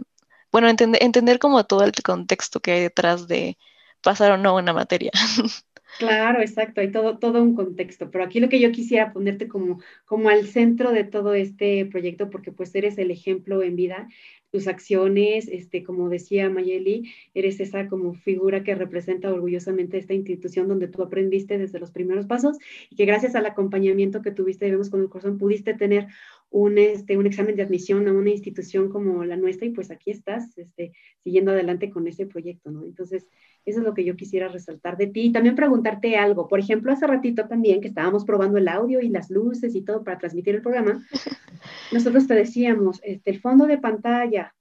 [0.50, 3.59] bueno, entender, entender como todo el contexto que hay detrás de
[4.02, 5.12] pasar o no una materia.
[5.98, 9.80] Claro, exacto, hay todo, todo un contexto, pero aquí lo que yo quisiera ponerte como,
[10.04, 14.06] como al centro de todo este proyecto, porque pues eres el ejemplo en vida,
[14.50, 20.68] tus acciones, este, como decía Mayeli, eres esa como figura que representa orgullosamente esta institución
[20.68, 22.59] donde tú aprendiste desde los primeros pasos
[22.90, 26.09] y que gracias al acompañamiento que tuviste, vemos con el corazón, pudiste tener
[26.50, 30.11] un, este, un examen de admisión a una institución como la nuestra y pues aquí
[30.11, 32.85] estás este, siguiendo adelante con ese proyecto, ¿no?
[32.85, 33.26] Entonces,
[33.64, 36.48] eso es lo que yo quisiera resaltar de ti y también preguntarte algo.
[36.48, 40.04] Por ejemplo, hace ratito también que estábamos probando el audio y las luces y todo
[40.04, 41.04] para transmitir el programa,
[41.92, 44.54] nosotros te decíamos, este, el fondo de pantalla,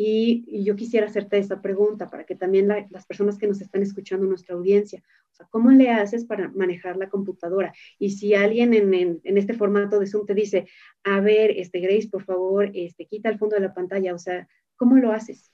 [0.00, 4.26] y, yo quisiera hacerte esa pregunta para que también las personas que nos están escuchando,
[4.26, 7.74] nuestra audiencia, o sea, ¿cómo le haces para manejar la computadora?
[7.98, 10.68] Y si alguien en, en, este formato de Zoom te dice,
[11.02, 14.48] a ver, este, Grace, por favor, este, quita el fondo de la pantalla, o sea,
[14.76, 15.50] ¿cómo lo haces?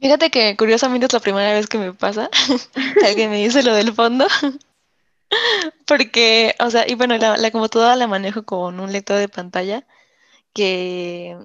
[0.00, 2.30] Fíjate que curiosamente es la primera vez que me pasa
[2.98, 4.26] que alguien me dice lo del fondo.
[5.86, 9.86] Porque, o sea, y bueno, la, la computadora la manejo con un lector de pantalla
[10.54, 11.36] que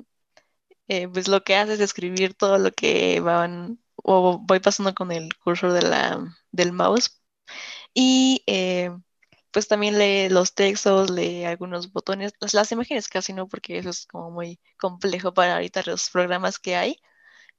[0.90, 5.12] eh, pues lo que hace es escribir todo lo que van o voy pasando con
[5.14, 7.22] el cursor de la, del mouse.
[7.94, 8.92] Y eh,
[9.52, 13.90] pues también lee los textos, lee algunos botones, las, las imágenes casi no, porque eso
[13.90, 16.98] es como muy complejo para ahorita los programas que hay,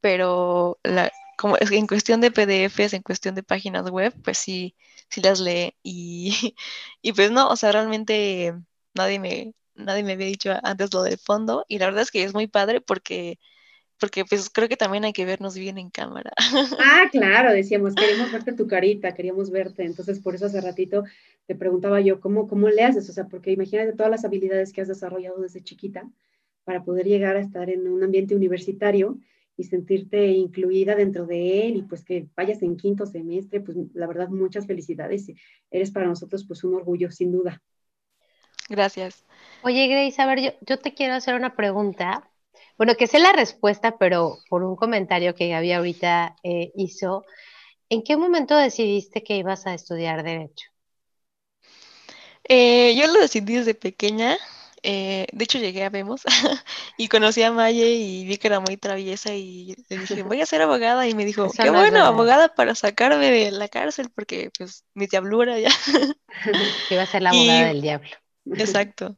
[0.01, 4.77] pero la, como es en cuestión de PDFs, en cuestión de páginas web, pues sí,
[5.11, 6.57] sí las lee y,
[7.03, 8.55] y pues no, o sea, realmente
[8.95, 12.25] nadie me, nadie me había dicho antes lo del fondo y la verdad es que
[12.25, 13.39] es muy padre porque
[14.01, 16.33] porque pues creo que también hay que vernos bien en cámara.
[16.81, 21.05] Ah, claro, decíamos, queremos verte tu carita, queríamos verte, entonces por eso hace ratito
[21.47, 23.09] te preguntaba yo, ¿cómo, cómo le haces?
[23.11, 26.09] O sea, porque imagínate todas las habilidades que has desarrollado desde chiquita
[26.65, 29.19] para poder llegar a estar en un ambiente universitario
[29.57, 34.07] y sentirte incluida dentro de él y pues que vayas en quinto semestre, pues la
[34.07, 35.31] verdad muchas felicidades.
[35.71, 37.63] Eres para nosotros pues un orgullo, sin duda.
[38.71, 39.25] Gracias.
[39.63, 42.31] Oye, Grace, a ver, yo, yo te quiero hacer una pregunta.
[42.79, 47.25] Bueno, que sé la respuesta, pero por un comentario que Gaby ahorita eh, hizo,
[47.91, 50.71] ¿en qué momento decidiste que ibas a estudiar Derecho?
[52.49, 54.39] Eh, yo lo decidí desde pequeña.
[54.83, 56.23] Eh, de hecho, llegué a Vemos
[56.97, 60.47] y conocí a Maye y vi que era muy traviesa y le dije, voy a
[60.47, 61.07] ser abogada.
[61.07, 65.59] Y me dijo, qué bueno, abogada para sacarme de la cárcel porque pues mi diablura
[65.59, 65.71] ya.
[66.89, 68.09] que iba a ser la abogada del diablo.
[68.57, 69.17] Exacto.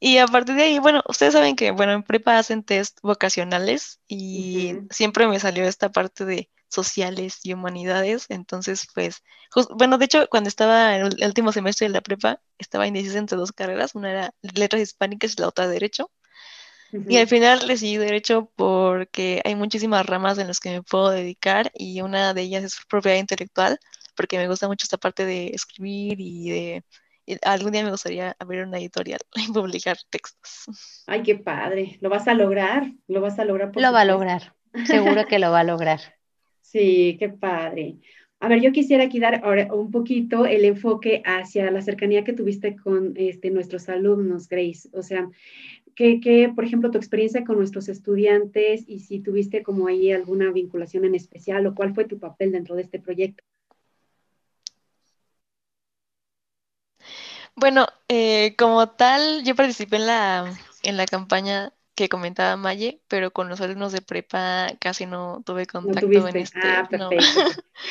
[0.00, 4.00] Y a partir de ahí, bueno, ustedes saben que, bueno, en prepa hacen test vocacionales
[4.06, 8.26] y siempre me salió esta parte de sociales y humanidades.
[8.28, 9.22] Entonces, pues,
[9.70, 13.38] bueno, de hecho, cuando estaba en el último semestre de la prepa, estaba indecisa entre
[13.38, 13.96] dos carreras.
[13.96, 16.10] Una era letras hispánicas y la otra derecho.
[16.90, 21.70] Y al final decidí derecho porque hay muchísimas ramas en las que me puedo dedicar
[21.74, 23.78] y una de ellas es propiedad intelectual,
[24.16, 26.84] porque me gusta mucho esta parte de escribir y de
[27.42, 31.04] algún día me gustaría abrir una editorial y publicar textos.
[31.06, 31.98] Ay, qué padre.
[32.00, 32.92] ¿Lo vas a lograr?
[33.06, 33.72] ¿Lo vas a lograr?
[33.74, 34.54] lo va a lograr.
[34.86, 36.00] Seguro que lo va a lograr.
[36.60, 37.96] Sí, qué padre.
[38.40, 42.32] A ver, yo quisiera aquí dar ahora un poquito el enfoque hacia la cercanía que
[42.32, 44.88] tuviste con este, nuestros alumnos, Grace.
[44.92, 45.28] O sea,
[45.96, 51.04] que, por ejemplo, tu experiencia con nuestros estudiantes y si tuviste como ahí alguna vinculación
[51.04, 53.42] en especial o cuál fue tu papel dentro de este proyecto.
[57.58, 63.32] Bueno, eh, como tal, yo participé en la, en la campaña que comentaba Maye, pero
[63.32, 66.60] con los alumnos de prepa casi no tuve contacto en este.
[66.62, 67.24] Ah, perfecto.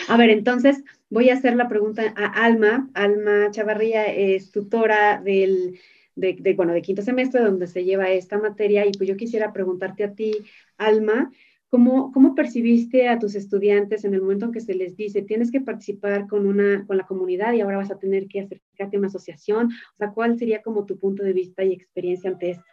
[0.08, 2.88] A ver, entonces voy a hacer la pregunta a Alma.
[2.94, 5.78] Alma Chavarría es tutora del,
[6.16, 10.06] de, bueno, de quinto semestre donde se lleva esta materia y pues yo quisiera preguntarte
[10.06, 10.38] a ti,
[10.78, 11.30] Alma,
[11.70, 15.52] ¿Cómo, ¿Cómo, percibiste a tus estudiantes en el momento en que se les dice tienes
[15.52, 19.00] que participar con, una, con la comunidad y ahora vas a tener que acercarte a
[19.00, 19.68] una asociación?
[19.68, 22.64] O sea, ¿cuál sería como tu punto de vista y experiencia ante esto?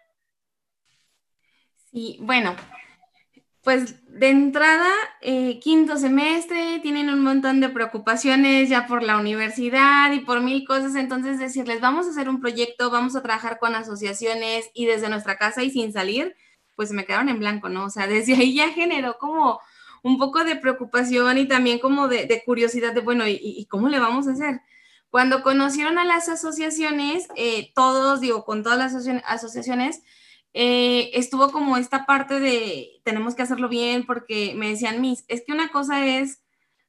[1.90, 2.54] Sí, bueno,
[3.64, 4.90] pues de entrada,
[5.22, 10.66] eh, quinto semestre, tienen un montón de preocupaciones ya por la universidad y por mil
[10.66, 15.08] cosas, entonces decirles, vamos a hacer un proyecto, vamos a trabajar con asociaciones y desde
[15.08, 16.36] nuestra casa y sin salir,
[16.76, 17.84] pues me quedaron en blanco, ¿no?
[17.86, 19.60] O sea, desde ahí ya generó como
[20.02, 24.28] un poco de preocupación y también como de, curiosidad de, bueno, ¿y, cómo le vamos
[24.28, 24.60] a hacer?
[25.08, 30.02] Cuando conocieron a las asociaciones, eh, todos, digo, con todas las asociaciones,
[30.52, 35.42] eh, estuvo como esta parte de tenemos que hacerlo bien porque me decían, mis, es
[35.44, 36.42] que una cosa es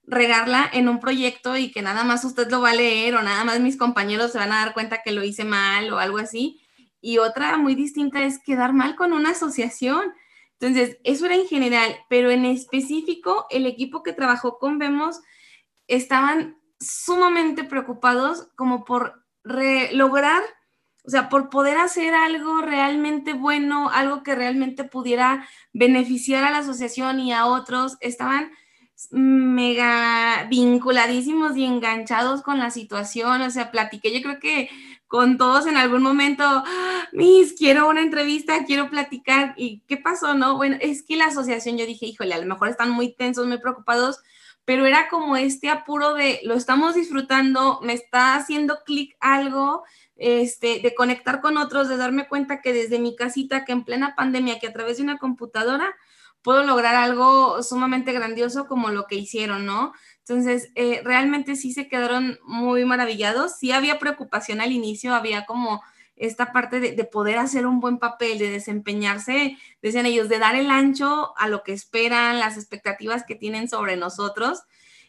[0.03, 3.43] regarla en un proyecto y que nada más usted lo va a leer o nada
[3.43, 6.61] más mis compañeros se van a dar cuenta que lo hice mal o algo así.
[7.05, 10.11] Y otra muy distinta es quedar mal con una asociación.
[10.59, 15.21] Entonces, eso era en general, pero en específico, el equipo que trabajó con Vemos
[15.85, 20.41] estaban sumamente preocupados como por lograr
[21.05, 26.57] o sea, por poder hacer algo realmente bueno, algo que realmente pudiera beneficiar a la
[26.57, 28.49] asociación y a otros, estaban
[29.11, 34.69] mega vinculadísimos y enganchados con la situación, o sea, platiqué, yo creo que
[35.15, 36.43] con todos en algún momento,
[37.13, 40.33] Miss, quiero una entrevista, quiero platicar, ¿y qué pasó?
[40.33, 43.47] No, bueno, es que la asociación, yo dije, híjole, a lo mejor están muy tensos,
[43.47, 44.19] muy preocupados,
[44.65, 49.85] pero era como este apuro de, lo estamos disfrutando, me está haciendo clic algo,
[50.17, 54.15] este, de conectar con otros, de darme cuenta que desde mi casita, que en plena
[54.17, 55.95] pandemia, que a través de una computadora,
[56.41, 59.93] puedo lograr algo sumamente grandioso como lo que hicieron, ¿no?
[60.27, 63.57] Entonces, eh, realmente sí se quedaron muy maravillados.
[63.59, 65.83] Sí había preocupación al inicio, había como
[66.15, 70.55] esta parte de, de, poder hacer un buen papel, de desempeñarse, decían ellos, de dar
[70.55, 74.63] el ancho a lo que esperan, las expectativas que tienen sobre nosotros.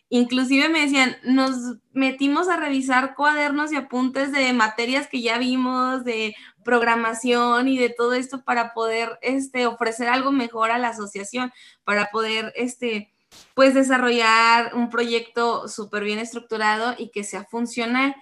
[0.08, 6.04] Inclusive me decían, nos metimos a revisar cuadernos y apuntes de materias que ya vimos,
[6.04, 11.52] de programación y de todo esto para poder este, ofrecer algo mejor a la asociación,
[11.84, 13.12] para poder este,
[13.54, 18.14] pues desarrollar un proyecto súper bien estructurado y que sea funcional.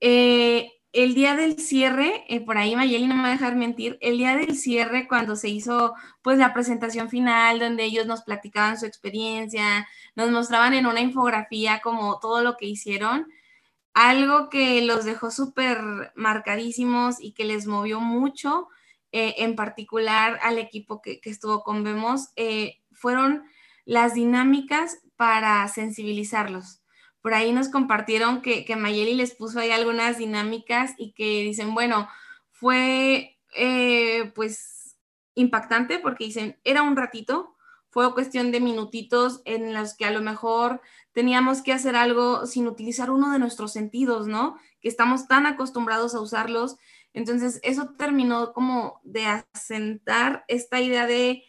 [0.00, 3.98] Eh, el día del cierre, eh, por ahí Mayeli no me va a dejar mentir,
[4.00, 8.78] el día del cierre cuando se hizo pues la presentación final donde ellos nos platicaban
[8.78, 13.26] su experiencia, nos mostraban en una infografía como todo lo que hicieron,
[13.92, 15.78] algo que los dejó súper
[16.14, 18.68] marcadísimos y que les movió mucho,
[19.12, 23.44] eh, en particular al equipo que, estuvo con Vemos, eh, fueron
[23.86, 26.82] las dinámicas para sensibilizarlos
[27.26, 31.74] por ahí nos compartieron que, que Mayeli les puso ahí algunas dinámicas y que dicen,
[31.74, 32.08] bueno,
[32.52, 34.96] fue eh, pues
[35.34, 37.56] impactante porque dicen, era un ratito,
[37.90, 42.68] fue cuestión de minutitos en los que a lo mejor teníamos que hacer algo sin
[42.68, 44.56] utilizar uno de nuestros sentidos, ¿no?
[44.80, 46.76] Que estamos tan acostumbrados a usarlos.
[47.12, 51.42] Entonces, eso terminó como de asentar esta idea de,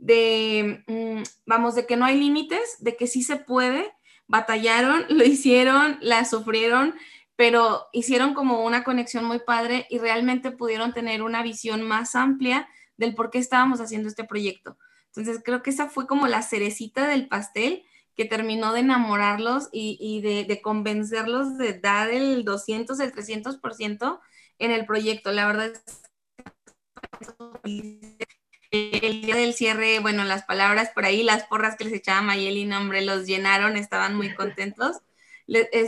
[0.00, 3.92] de mm, vamos, de que no hay límites, de que sí se puede
[4.30, 6.94] batallaron, lo hicieron, la sufrieron,
[7.36, 12.68] pero hicieron como una conexión muy padre y realmente pudieron tener una visión más amplia
[12.96, 14.78] del por qué estábamos haciendo este proyecto.
[15.06, 17.82] Entonces creo que esa fue como la cerecita del pastel
[18.14, 24.20] que terminó de enamorarlos y, de, de, convencerlos de dar el 200, el 300%
[24.58, 25.32] en el proyecto.
[25.32, 26.04] La verdad es
[28.70, 32.64] el día del cierre, bueno, las palabras por ahí, las porras que les echaba Mayeli,
[32.64, 34.98] nombre, los llenaron, estaban muy contentos,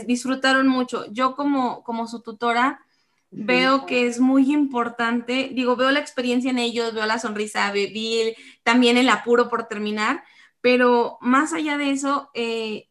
[0.05, 1.05] disfrutaron mucho.
[1.11, 2.85] Yo como, como su tutora
[3.31, 8.35] veo que es muy importante, digo, veo la experiencia en ellos, veo la sonrisa, vi
[8.63, 10.23] también el apuro por terminar,
[10.61, 12.89] pero más allá de eso, eh,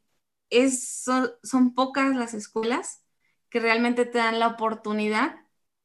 [0.50, 1.04] es,
[1.42, 3.04] son pocas las escuelas
[3.50, 5.36] que realmente te dan la oportunidad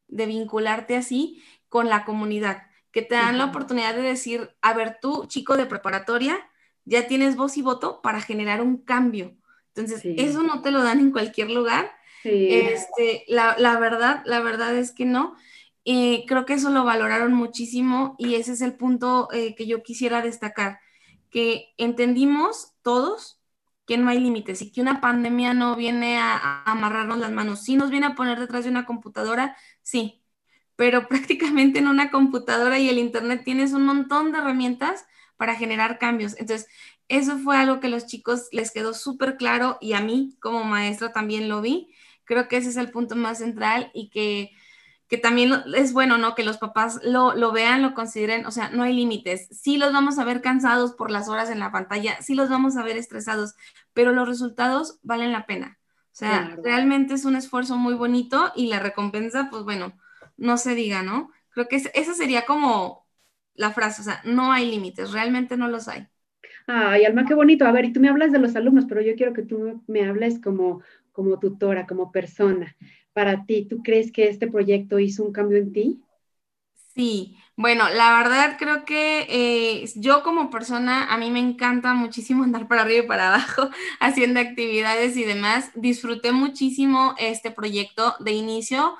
[0.07, 2.66] de vincularte así con la comunidad
[2.97, 6.49] que te dan la oportunidad de decir, a ver, tú, chico de preparatoria,
[6.83, 9.37] ya tienes voz y voto para generar un cambio.
[9.75, 11.91] Entonces, eso no te lo dan en cualquier lugar.
[12.23, 15.35] Este, la, verdad, la verdad es que no.
[15.85, 19.83] Eh, creo que eso lo valoraron muchísimo y ese es el punto eh, que yo
[19.83, 20.79] quisiera destacar,
[21.29, 23.39] que entendimos todos
[23.85, 27.61] que no hay límites y que una pandemia no viene a, a amarrarnos las manos.
[27.61, 30.23] Sí nos viene a poner detrás de una computadora, sí,
[30.77, 35.05] pero prácticamente en una computadora y el Internet tienes un montón de herramientas
[35.35, 36.35] para generar cambios.
[36.39, 36.69] Entonces,
[37.09, 40.63] eso fue algo que a los chicos les quedó súper claro y a mí como
[40.63, 41.93] maestra también lo vi.
[42.23, 44.51] Creo que ese es el punto más central y que,
[45.07, 46.35] que también es bueno, ¿no?
[46.35, 49.47] Que los papás lo, lo, vean, lo consideren, o sea, no hay límites.
[49.51, 52.75] Sí los vamos a ver cansados por las horas en la pantalla, sí los vamos
[52.75, 53.55] a ver estresados,
[53.93, 55.79] pero los resultados valen la pena.
[56.11, 59.93] O sea, realmente es un esfuerzo muy bonito y la recompensa, pues bueno,
[60.37, 61.31] no se diga, ¿no?
[61.51, 63.07] Creo que esa sería como
[63.55, 66.07] la frase, o sea, no hay límites, realmente no los hay.
[66.67, 67.65] Ay, Alma, qué bonito.
[67.65, 70.05] A ver, y tú me hablas de los alumnos, pero yo quiero que tú me
[70.07, 70.81] hables como,
[71.11, 72.75] como tutora, como persona.
[73.13, 76.01] Para ti, ¿tú crees que este proyecto hizo un cambio en ti?
[76.95, 82.43] Sí, bueno, la verdad creo que eh, yo como persona, a mí me encanta muchísimo
[82.45, 83.69] andar para arriba y para abajo
[83.99, 85.71] haciendo actividades y demás.
[85.75, 88.97] Disfruté muchísimo este proyecto de inicio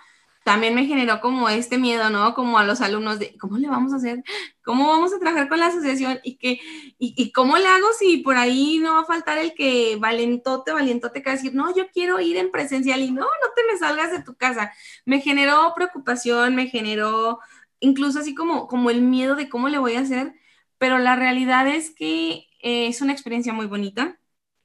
[0.48, 2.34] también me generó como este miedo, ¿no?
[2.34, 4.24] Como a los alumnos de, ¿cómo le vamos a hacer?
[4.64, 6.22] ¿Cómo vamos a trabajar con la asociación?
[6.24, 6.62] ¿Y, que,
[6.98, 11.22] y, cómo le hago si por ahí no va a faltar el que valentote, valentote
[11.22, 13.78] que va a decir, no, yo quiero ir en presencial y no, no te me
[13.78, 14.72] salgas de tu casa.
[15.04, 17.39] Me generó preocupación, me generó
[17.82, 20.34] incluso así como, como el miedo de cómo le voy a hacer,
[20.78, 24.18] pero la realidad es que eh, es una experiencia muy bonita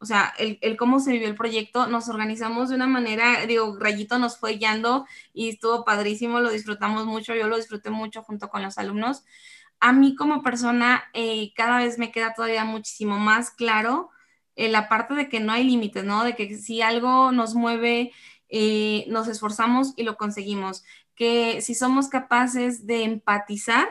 [0.03, 3.76] o sea, el, el, cómo se vivió el proyecto, nos organizamos de una manera, digo,
[3.78, 8.48] Rayito nos fue guiando y estuvo padrísimo, lo disfrutamos mucho, yo lo disfruté mucho junto
[8.48, 9.22] con los alumnos.
[9.78, 14.11] A mí como persona, eh, cada vez me queda todavía muchísimo más claro
[14.57, 16.24] eh, la parte de que no hay límites, ¿no?
[16.24, 18.11] De que si algo nos mueve,
[18.48, 20.82] eh, nos esforzamos y lo conseguimos.
[21.14, 23.88] Que si somos capaces de empatizar,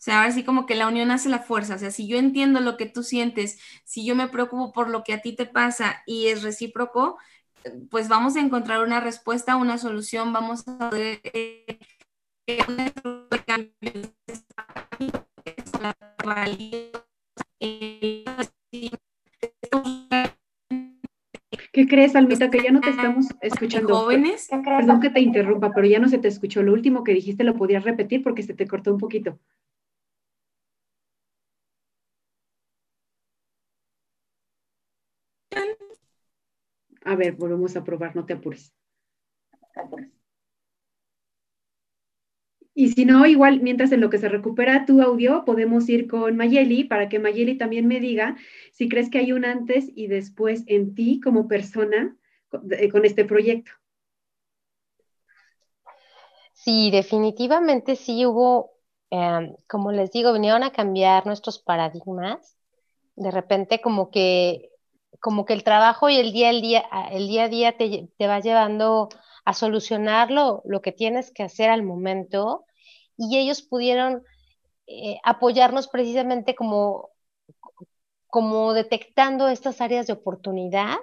[0.00, 1.74] o sea, ahora sí como que la unión hace la fuerza.
[1.74, 5.04] O sea, si yo entiendo lo que tú sientes, si yo me preocupo por lo
[5.04, 7.18] que a ti te pasa y es recíproco,
[7.90, 11.20] pues vamos a encontrar una respuesta, una solución, vamos a poder...
[11.34, 11.78] Eh,
[21.72, 22.50] ¿Qué crees, Almita?
[22.50, 23.94] Que ya no te estamos escuchando.
[23.96, 24.48] Jóvenes.
[24.64, 26.62] Perdón que te interrumpa, pero ya no se te escuchó.
[26.62, 29.38] Lo último que dijiste lo podías repetir porque se te cortó un poquito.
[37.10, 38.72] A ver, volvemos a probar, no te apures.
[42.72, 46.36] Y si no, igual, mientras en lo que se recupera tu audio, podemos ir con
[46.36, 48.36] Mayeli para que Mayeli también me diga
[48.70, 52.16] si crees que hay un antes y después en ti como persona
[52.48, 53.72] con, eh, este proyecto.
[56.52, 58.70] Sí, definitivamente sí hubo,
[59.10, 62.56] em, como les digo, vinieron a cambiar nuestros paradigmas.
[63.16, 64.69] De repente como que
[65.18, 68.40] como que el trabajo y el día, día, el día a día te, te va
[68.40, 69.08] llevando
[69.44, 72.64] a solucionar lo, que tienes que hacer al momento
[73.16, 74.22] y ellos pudieron
[74.86, 77.10] eh, apoyarnos precisamente como,
[78.28, 80.96] como detectando estas áreas de oportunidad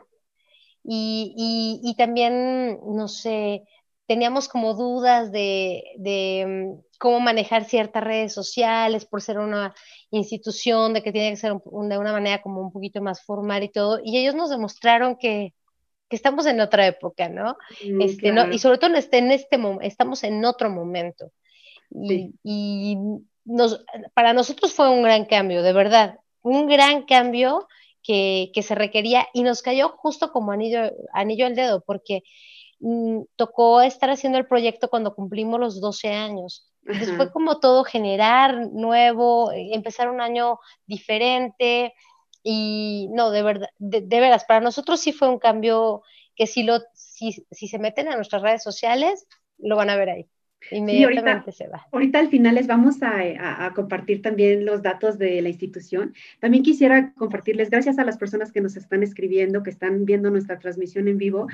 [0.83, 3.65] y, y, también, no sé,
[4.07, 9.75] teníamos como dudas de, de, mm, cómo manejar ciertas redes sociales por ser una
[10.09, 13.69] institución, de que tiene que ser de una manera como un poquito más formal y
[13.69, 13.99] todo.
[14.03, 15.53] Y ellos nos demostraron que,
[16.09, 17.57] que estamos en otra época, ¿no?
[17.85, 18.51] Mm, este, ¿no?
[18.51, 21.31] Y sobre todo en este, en este estamos en otro momento.
[21.91, 22.97] Y, y
[23.45, 27.67] nos, para nosotros fue un gran cambio, de verdad, un gran cambio
[28.03, 32.23] que, que se requería y nos cayó justo como anillo, anillo al dedo, porque
[33.35, 36.69] tocó estar haciendo el proyecto cuando cumplimos los 12 años.
[36.85, 41.93] Entonces fue como todo generar nuevo, eh, empezar un año diferente
[42.43, 46.01] y no, de verdad, de, veras, para nosotros sí fue un cambio
[46.35, 50.09] que si, lo, si, si se meten a nuestras redes sociales, lo van a ver
[50.09, 50.29] ahí.
[50.71, 51.87] Inmediatamente se va.
[51.91, 56.13] Ahorita al final les vamos a, compartir también los datos de la institución.
[56.39, 60.59] También quisiera compartirles, gracias a las personas que nos están escribiendo, que están viendo nuestra
[60.59, 61.47] transmisión en vivo.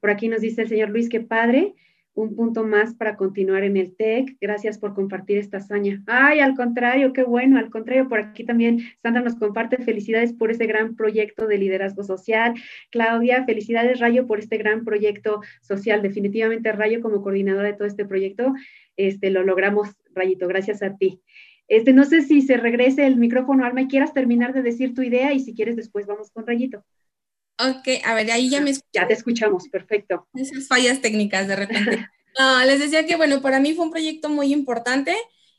[0.00, 1.74] Por aquí nos dice el señor Luis, qué padre
[2.20, 4.36] un punto más para continuar en el TEC.
[4.40, 6.02] Gracias por compartir esta hazaña.
[6.06, 10.50] Ay, al contrario, qué bueno, al contrario, por aquí también Sandra nos comparte felicidades por
[10.50, 12.54] ese gran proyecto de liderazgo social.
[12.90, 16.02] Claudia, felicidades Rayo por este gran proyecto social.
[16.02, 18.54] Definitivamente Rayo como coordinadora de todo este proyecto,
[18.96, 21.20] este, lo logramos, Rayito, gracias a ti.
[21.68, 25.02] Este, no sé si se regrese el micrófono, Alma, y quieras terminar de decir tu
[25.02, 26.84] idea y si quieres después vamos con Rayito.
[27.68, 30.26] Ok, a ver, ahí ya me Ya te escuchamos, perfecto.
[30.34, 32.08] Esas fallas técnicas de repente.
[32.38, 35.16] no, les decía que, bueno, para mí fue un proyecto muy importante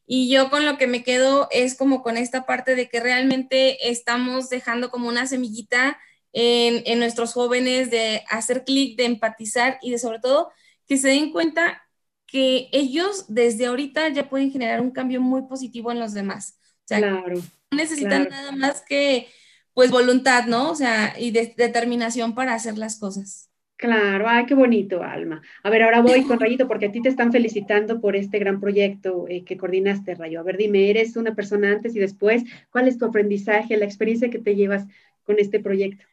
[0.07, 3.89] y yo con lo que me quedo es como con esta parte de que realmente
[3.89, 5.99] estamos dejando como una semillita
[6.33, 10.51] en, en nuestros jóvenes de hacer clic, de empatizar y de sobre todo
[10.87, 11.83] que se den cuenta
[12.25, 16.57] que ellos desde ahorita ya pueden generar un cambio muy positivo en los demás.
[16.79, 17.35] O sea, claro,
[17.71, 19.27] no necesitan nada más que
[19.73, 20.71] pues voluntad, ¿no?
[20.71, 23.51] O sea, y determinación para hacer las cosas.
[23.81, 25.41] Claro, ay, qué bonito, Alma.
[25.63, 28.59] A ver, ahora voy con Rayito, porque a ti te están felicitando por este gran
[28.59, 30.39] proyecto eh, que coordinaste, Rayo.
[30.39, 32.43] A ver, dime, eres una persona antes y después.
[32.71, 34.85] ¿Cuál es tu aprendizaje, la experiencia que te llevas
[35.23, 36.05] con este proyecto?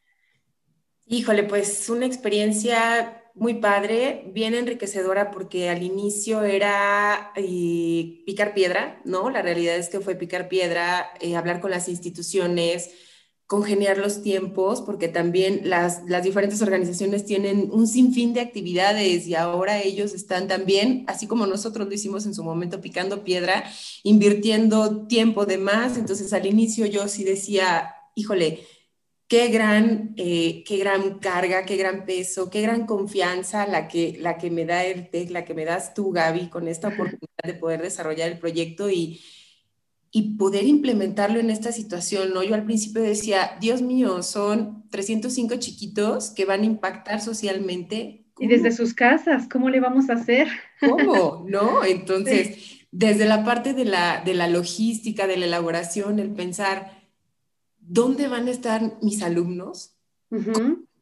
[1.07, 9.01] Híjole, pues una experiencia muy padre, bien enriquecedora, porque al inicio era eh, picar piedra,
[9.05, 9.29] ¿no?
[9.29, 12.95] La realidad es que fue picar piedra, eh, hablar con las instituciones
[13.49, 19.35] congeniar los tiempos, porque también las, las diferentes organizaciones tienen un sinfín de actividades y
[19.35, 23.65] ahora ellos están también, así como nosotros lo hicimos en su momento, picando piedra,
[24.03, 25.97] invirtiendo tiempo de más.
[25.97, 28.67] Entonces al inicio yo sí decía, híjole,
[29.29, 34.37] qué gran, eh, qué gran carga, qué gran peso, qué gran confianza la que, la
[34.37, 37.55] que me da el TEC, la que me das tú, Gaby, con esta oportunidad de
[37.55, 39.23] poder desarrollar el proyecto y
[40.11, 42.43] y poder implementarlo en esta situación, ¿no?
[42.43, 48.25] Yo al principio decía, Dios mío, son 305 chiquitos que van a impactar socialmente.
[48.39, 50.49] Y desde sus casas, ¿cómo le vamos a hacer?
[50.81, 51.45] ¿Cómo?
[51.49, 51.85] ¿No?
[51.85, 57.03] Entonces, desde la parte de la, de la logística, de la elaboración, el pensar,
[57.79, 59.95] ¿dónde van a estar mis alumnos?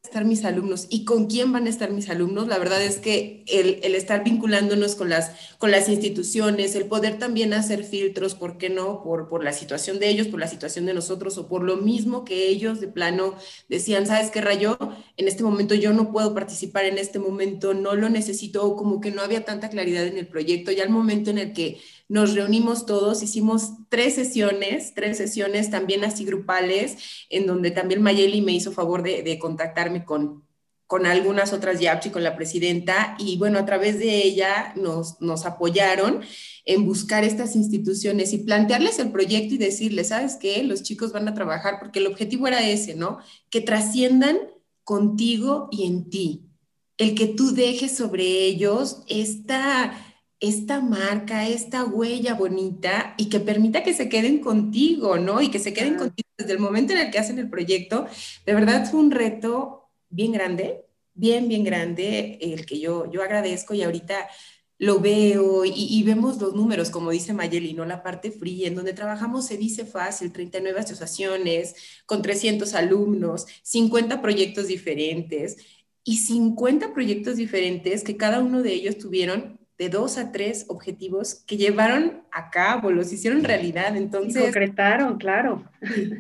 [0.07, 2.49] Estar mis alumnos y con quién van a estar mis alumnos.
[2.49, 7.19] La verdad es que el, el, estar vinculándonos con las, con las instituciones, el poder
[7.19, 9.03] también hacer filtros, ¿por qué no?
[9.03, 12.25] Por, por la situación de ellos, por la situación de nosotros o por lo mismo
[12.25, 13.35] que ellos de plano
[13.69, 14.79] decían, ¿sabes qué rayo?
[15.17, 19.01] En este momento yo no puedo participar, en este momento no lo necesito o como
[19.01, 20.73] que no había tanta claridad en el proyecto.
[20.73, 21.79] Ya al momento en el que
[22.09, 28.43] nos reunimos todos, hicimos tres sesiones, tres sesiones también así grupales, en donde también Mayeli
[28.43, 30.45] me hizo favor de, contactarme con,
[30.87, 35.47] con algunas otras YAPS con la presidenta, y bueno, a través de ella nos, nos
[35.47, 36.21] apoyaron
[36.65, 40.63] en buscar estas instituciones y plantearles el proyecto y decirles, ¿sabes qué?
[40.63, 43.19] Los chicos van a trabajar, porque el objetivo era ese, ¿no?
[43.51, 44.39] Que trasciendan
[44.85, 46.45] contigo y en ti.
[46.99, 53.83] El que tú dejes sobre ellos esta esta marca, esta huella bonita y que permita
[53.83, 55.41] que se queden contigo, ¿no?
[55.41, 58.07] Y que se queden contigo desde el momento en el que hacen el proyecto.
[58.45, 60.85] De verdad fue un reto bien grande,
[61.15, 64.29] bien, bien grande, el que yo, yo agradezco y ahorita
[64.79, 67.87] lo veo y, vemos los números, como dice Mayeli, ¿no?
[67.87, 71.75] La parte fría, en donde trabajamos se dice fácil, 39 asociaciones,
[72.05, 75.57] con 300 alumnos, 50 proyectos diferentes
[76.05, 81.43] y 50 proyectos diferentes que cada uno de ellos tuvieron de dos a tres objetivos
[81.47, 83.97] que llevaron a cabo, los hicieron realidad.
[83.97, 84.43] Entonces.
[84.43, 85.65] concretaron, claro.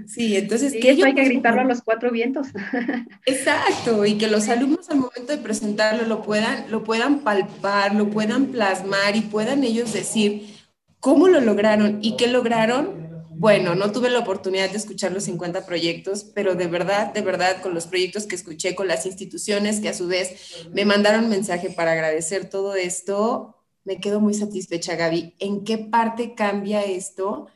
[0.06, 0.72] Sí, entonces.
[0.72, 2.48] que hay que gritarlo a los cuatro vientos.
[3.26, 8.10] Exacto, y que los alumnos al momento de presentarlo lo puedan, lo puedan palpar, lo
[8.10, 10.56] puedan plasmar y puedan ellos decir
[11.00, 12.95] cómo lo lograron y qué lograron
[13.38, 17.60] bueno, no tuve la oportunidad de escuchar los 50 proyectos, pero de verdad, de verdad,
[17.60, 21.68] con los proyectos que escuché, con las instituciones que a su vez me mandaron mensaje
[21.68, 25.34] para agradecer todo esto, me quedo muy satisfecha, Gaby.
[25.38, 27.48] ¿En qué parte cambia esto?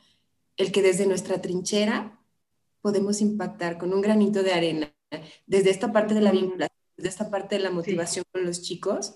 [0.55, 2.19] El que desde nuestra trinchera
[2.81, 4.93] podemos impactar con un granito de arena,
[5.47, 9.15] desde esta parte de la vinculación, desde esta parte de la motivación con los chicos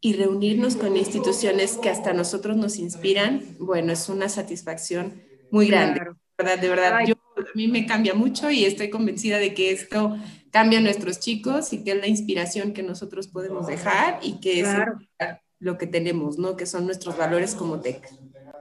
[0.00, 5.22] y reunirnos con instituciones que hasta nosotros nos inspiran, bueno, es una satisfacción
[5.54, 6.00] muy grande.
[6.00, 9.70] De verdad, de verdad, yo, a mí me cambia mucho y estoy convencida de que
[9.70, 10.16] esto
[10.50, 14.60] cambia a nuestros chicos y que es la inspiración que nosotros podemos dejar y que
[14.60, 14.68] es
[15.60, 16.56] lo que tenemos, ¿no?
[16.56, 18.08] Que son nuestros valores como TEC.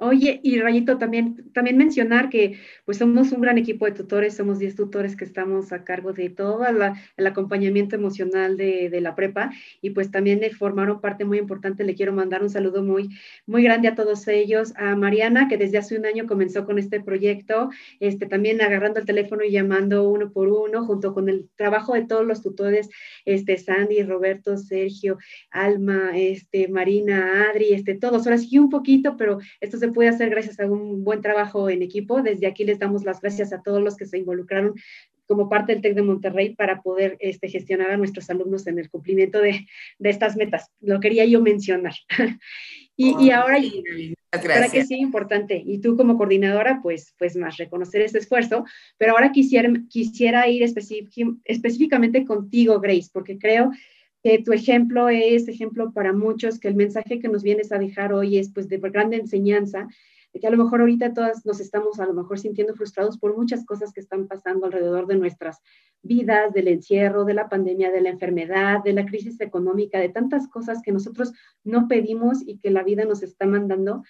[0.06, 4.60] Oye, y Rayito, también, también mencionar que pues somos un gran equipo de tutores, somos
[4.60, 9.51] 10 tutores que estamos a cargo de todo el acompañamiento emocional de, la prepa
[9.82, 11.86] y pues también formaron parte muy importante.
[11.86, 13.12] Le quiero mandar un saludo muy,
[13.45, 16.99] muy grande a todos ellos, a Mariana, que desde hace un año comenzó con este
[17.01, 17.70] proyecto,
[18.01, 22.06] este, también agarrando el teléfono y llamando uno por uno, junto con el trabajo de
[22.06, 22.89] todos los tutores,
[23.24, 25.18] este, Sandy, Roberto, Sergio,
[25.49, 28.28] Alma, este, Marina, Adri, este, todos.
[28.28, 31.82] Ahora sí un poquito, pero esto se puede hacer gracias a un buen trabajo en
[31.82, 32.22] equipo.
[32.22, 34.74] Desde aquí les damos las gracias a todos los que se involucraron
[35.26, 38.89] como parte del TEC de Monterrey para poder este, gestionar a nuestros alumnos en el
[38.89, 39.66] cumplimiento de,
[40.00, 40.70] de estas metas.
[40.82, 41.94] Lo quería yo mencionar.
[42.98, 43.58] y, y, ahora,
[44.32, 45.62] para que sí, importante.
[45.66, 48.66] Y tú como coordinadora, pues, pues más reconocer ese esfuerzo.
[48.98, 53.78] Pero ahora quisiera, quisiera ir específicamente contigo, Grace, porque creo que
[54.46, 58.38] tu ejemplo es ejemplo para muchos, que el mensaje que nos vienes a dejar hoy
[58.38, 59.88] es pues de grande enseñanza,
[60.40, 63.66] que a lo mejor ahorita todas nos estamos a lo mejor sintiendo frustrados por muchas
[63.66, 65.60] cosas que están pasando alrededor de nuestras
[66.02, 70.48] vidas, del encierro, de la pandemia, de la enfermedad, de la crisis económica, de tantas
[70.48, 74.04] cosas que nosotros no pedimos y que la vida nos está mandando.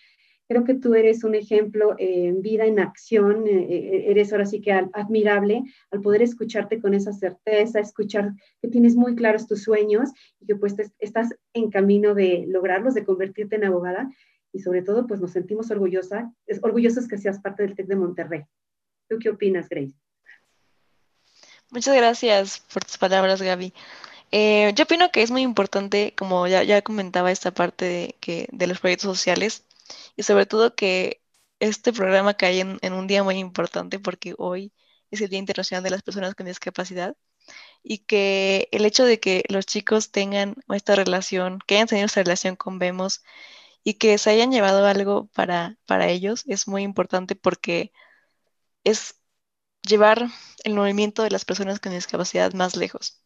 [0.47, 4.61] Creo que tú eres un ejemplo en vida, en acción, eh, eh, eres ahora sí
[4.61, 10.09] que admirable al poder escucharte con esa certeza, escuchar que tienes muy claros tus sueños
[10.39, 14.09] y que pues estás en camino de lograrlos, de convertirte en abogada
[14.51, 17.95] y sobre todo pues nos sentimos orgullosa, es, orgullosos que seas parte del TEC de
[17.95, 18.43] Monterrey.
[19.09, 19.95] ¿Tú qué opinas, Grace?
[21.71, 23.73] Muchas gracias por tus palabras, Gaby.
[24.31, 28.47] Eh, yo opino que es muy importante, como ya, ya comentaba esta parte de, que,
[28.51, 29.63] de los proyectos sociales,
[30.15, 31.21] y sobre todo que
[31.59, 34.73] este programa cae en, en, un día muy importante porque hoy
[35.11, 37.15] es el Día Internacional de las Personas con Discapacidad
[37.83, 42.23] y que el hecho de que los chicos tengan esta relación, que hayan tenido esta
[42.23, 43.23] relación con Vemos
[43.83, 47.91] y que se hayan llevado algo para, para ellos es muy importante porque
[48.83, 49.15] es
[49.83, 50.27] llevar
[50.63, 53.21] el movimiento de las personas con discapacidad más lejos.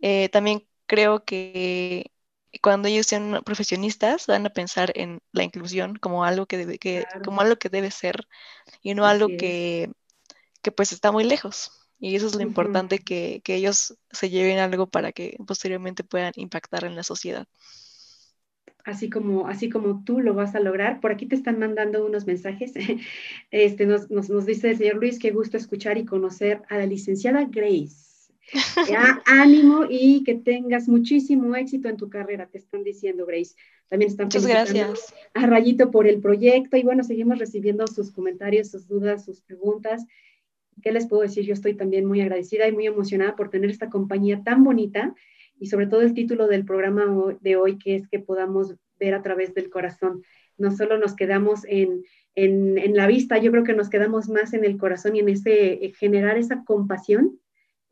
[0.00, 2.12] Eh, también creo que
[2.62, 7.04] cuando ellos sean profesionistas van a pensar en la inclusión como algo que debe, que,
[7.24, 8.26] como algo que debe ser
[8.82, 9.90] y no algo que,
[10.62, 11.72] que, pues está muy lejos.
[12.00, 16.32] Y eso es lo importante, que, que, ellos se lleven algo para que posteriormente puedan
[16.36, 17.46] impactar en la sociedad.
[18.84, 21.00] Así como, así como tú lo vas a lograr.
[21.00, 22.74] Por aquí te están mandando unos mensajes.
[23.50, 26.86] Este, nos, nos, nos dice el señor Luis, qué gusto escuchar y conocer a la
[26.86, 28.13] licenciada Grace.
[28.88, 33.54] Ya, ánimo y que tengas muchísimo éxito en tu carrera, te están diciendo, Grace.
[33.88, 35.14] También están Muchas gracias.
[35.34, 40.04] a Rayito por el proyecto y bueno, seguimos recibiendo sus comentarios, sus dudas, sus preguntas.
[40.82, 41.44] ¿Qué les puedo decir?
[41.44, 45.14] Yo estoy también muy agradecida y muy emocionada por tener esta compañía tan bonita
[45.58, 49.22] y sobre todo el título del programa de hoy, que es que podamos ver a
[49.22, 50.22] través del corazón.
[50.58, 54.52] No solo nos quedamos en, en, en la vista, yo creo que nos quedamos más
[54.52, 57.38] en el corazón y en ese generar esa compasión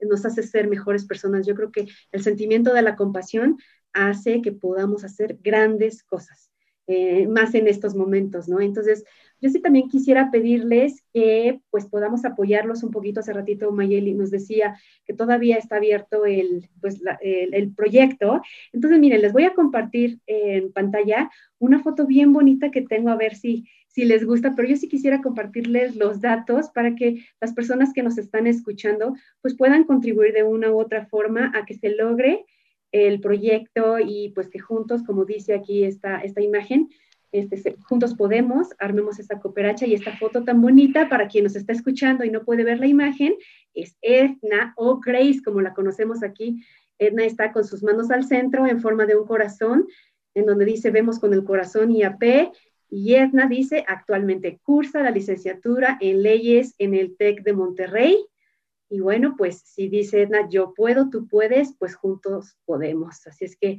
[0.09, 1.47] nos hace ser mejores personas.
[1.47, 3.59] Yo creo que el sentimiento de la compasión
[3.93, 6.51] hace que podamos hacer grandes cosas,
[6.87, 8.61] eh, más en estos momentos, ¿no?
[8.61, 9.05] Entonces,
[9.41, 13.21] yo sí también quisiera pedirles que pues podamos apoyarlos un poquito.
[13.21, 18.41] Hace ratito Mayeli nos decía que todavía está abierto el, pues, el, el, proyecto.
[18.73, 23.17] Entonces, miren, les voy a compartir en pantalla una foto bien bonita que tengo, a
[23.17, 27.53] ver si, si les gusta, pero yo sí quisiera compartirles los datos para que las
[27.53, 31.75] personas que nos están escuchando pues puedan contribuir de una u otra forma a que
[31.75, 32.45] se logre
[32.91, 36.89] el proyecto y pues que juntos, como dice aquí esta, esta imagen,
[37.33, 41.73] este, juntos podemos, armemos esta cooperacha y esta foto tan bonita para quien nos está
[41.73, 43.35] escuchando y no puede ver la imagen,
[43.75, 46.63] es Edna o Grace, como la conocemos aquí.
[46.99, 49.87] Edna está con sus manos al centro en forma de un corazón,
[50.35, 52.53] en donde dice vemos con el corazón y AP,
[52.95, 58.23] y Edna dice, actualmente cursa la licenciatura en leyes en el TEC de Monterrey.
[58.91, 63.27] Y bueno, pues si dice Edna, yo puedo, tú puedes, pues juntos podemos.
[63.27, 63.79] Así es que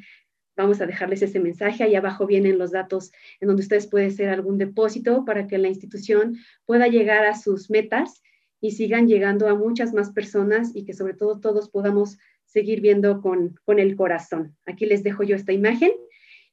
[0.57, 1.84] vamos a dejarles ese mensaje.
[1.84, 5.68] Ahí abajo vienen los datos en donde ustedes pueden hacer algún depósito para que la
[5.68, 8.24] institución pueda llegar a sus metas
[8.61, 13.22] y sigan llegando a muchas más personas y que sobre todo todos podamos seguir viendo
[13.22, 14.57] con, con el corazón.
[14.66, 15.91] Aquí les dejo yo esta imagen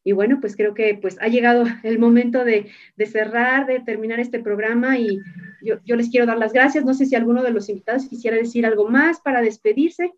[0.03, 2.71] y bueno, pues creo que pues ha llegado el momento de,
[3.07, 5.19] cerrar, de terminar este programa y
[5.63, 6.85] yo, yo, les quiero dar las gracias.
[6.85, 10.13] No sé si alguno de los invitados quisiera decir algo más para despedirse.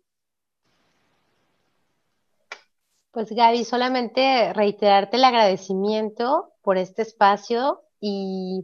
[3.11, 8.63] Pues Gaby, solamente reiterarte el agradecimiento por este espacio y,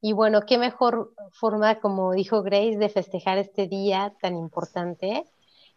[0.00, 5.24] y bueno, qué mejor forma, como dijo Grace, de festejar este día tan importante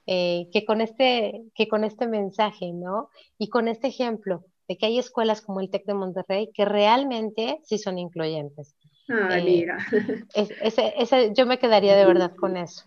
[0.08, 3.10] eh, que, con este, que con este mensaje, ¿no?
[3.38, 7.60] Y con este ejemplo de que hay escuelas como el TEC de Monterrey que realmente
[7.64, 8.76] sí son incluyentes.
[9.10, 9.78] Ay, eh, mira.
[10.36, 12.84] ese, ese, yo me quedaría de verdad con eso.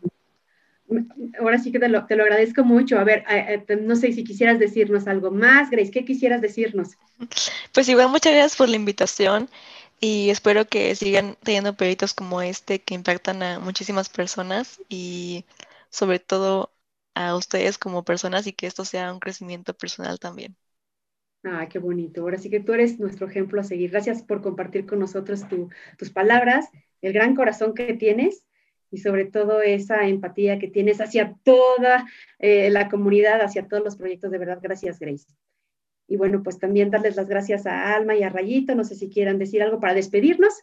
[1.41, 2.99] Ahora sí que te lo, te lo agradezco mucho.
[2.99, 6.91] A ver, eh, eh, no sé si quisieras decirnos algo más, Grace, ¿qué quisieras decirnos?
[7.73, 9.49] Pues igual, muchas gracias por la invitación
[10.01, 15.45] y espero que sigan teniendo proyectos como este que impactan a muchísimas personas y
[15.91, 16.73] sobre todo
[17.15, 20.57] a ustedes como personas y que esto sea un crecimiento personal también.
[21.45, 22.21] Ah, qué bonito.
[22.21, 23.91] Ahora sí que tú eres nuestro ejemplo a seguir.
[23.91, 26.69] Gracias por compartir con nosotros tu, tus palabras,
[27.01, 28.45] el gran corazón que tienes
[28.93, 32.07] y sobre todo esa empatía que tienes hacia toda
[32.39, 34.31] eh, la comunidad, hacia todos los proyectos.
[34.31, 35.27] De verdad, gracias, Grace.
[36.07, 38.75] Y bueno, pues también darles las gracias a Alma y a Rayito.
[38.75, 40.55] No sé si quieran decir algo para despedirnos.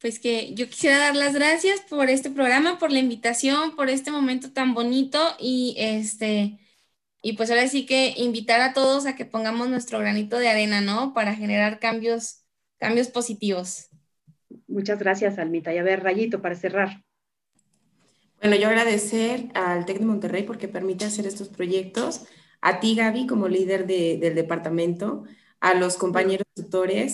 [0.00, 4.10] Pues que yo quisiera dar las gracias por este programa, por la invitación, por este
[4.10, 6.58] momento tan bonito y este
[7.22, 10.80] Y pues ahora sí que invitar a todos a que pongamos nuestro granito de arena,
[10.82, 11.14] ¿no?
[11.14, 12.44] Para generar cambios,
[12.78, 13.90] cambios positivos.
[14.68, 15.74] Muchas gracias, Almita.
[15.74, 17.04] Y a ver, Rayito, para cerrar.
[18.40, 22.26] Bueno, yo agradecer al TEC de Monterrey porque permite hacer estos proyectos,
[22.62, 25.24] a ti, Gaby, como líder del departamento,
[25.60, 26.46] a los compañeros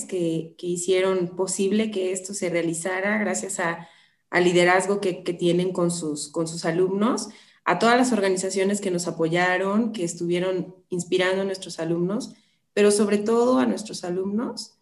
[0.08, 6.46] que, hicieron posible que esto se realizara gracias al liderazgo que, tienen con sus, con
[6.46, 7.28] sus alumnos,
[7.64, 12.34] a todas las organizaciones que nos apoyaron, que estuvieron inspirando a nuestros alumnos,
[12.72, 14.78] pero sobre todo a nuestros alumnos,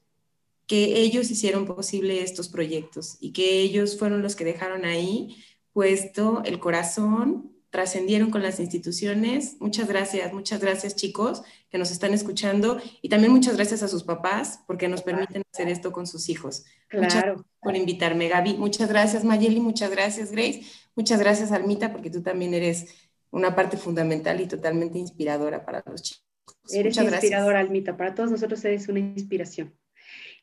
[0.67, 5.37] que ellos hicieron posible estos proyectos y que ellos fueron los que dejaron ahí
[5.73, 9.57] puesto el corazón, trascendieron con las instituciones.
[9.59, 14.05] Muchas gracias, muchas gracias chicos que nos están escuchando y también muchas gracias a sus
[14.05, 16.67] papás porque nos permiten hacer esto con sus hijos.
[16.87, 17.03] Claro.
[17.03, 18.55] Muchas gracias por invitarme, Gaby.
[18.59, 19.59] Muchas gracias, Mayeli.
[19.59, 20.63] Muchas gracias, Grace.
[20.95, 22.95] Muchas gracias, Almita, porque tú también eres
[23.33, 26.25] una parte fundamental y totalmente inspiradora para los chicos.
[26.73, 27.97] Eres inspiradora, Almita.
[27.97, 29.75] Para todos nosotros eres una inspiración.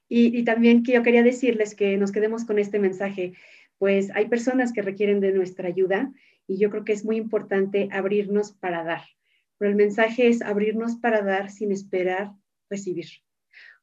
[0.09, 3.35] Y, y también que yo quería decirles que nos quedemos con este mensaje
[3.81, 6.13] pues hay personas que requieren de nuestra ayuda
[6.51, 9.03] y yo creo que es muy importante abrirnos para dar.
[9.57, 12.33] Pero el mensaje es abrirnos para dar sin esperar
[12.69, 13.05] recibir,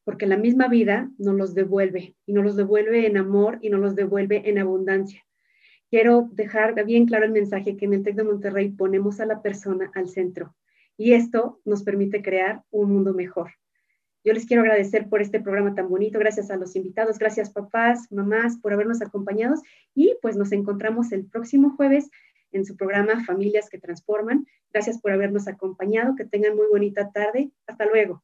[0.03, 3.79] porque la misma vida nos los devuelve y nos los devuelve en amor y nos
[3.79, 5.25] los devuelve en abundancia.
[5.89, 9.41] Quiero dejar bien claro el mensaje que en el TEC de Monterrey ponemos a la
[9.41, 10.55] persona al centro
[10.95, 13.49] y esto nos permite crear un mundo mejor.
[14.23, 18.11] Yo les quiero agradecer por este programa tan bonito, gracias a los invitados, gracias papás,
[18.11, 19.55] mamás por habernos acompañado
[19.95, 22.11] y pues nos encontramos el próximo jueves
[22.51, 24.45] en su programa Familias que Transforman.
[24.71, 27.51] Gracias por habernos acompañado, que tengan muy bonita tarde.
[27.67, 28.23] Hasta luego.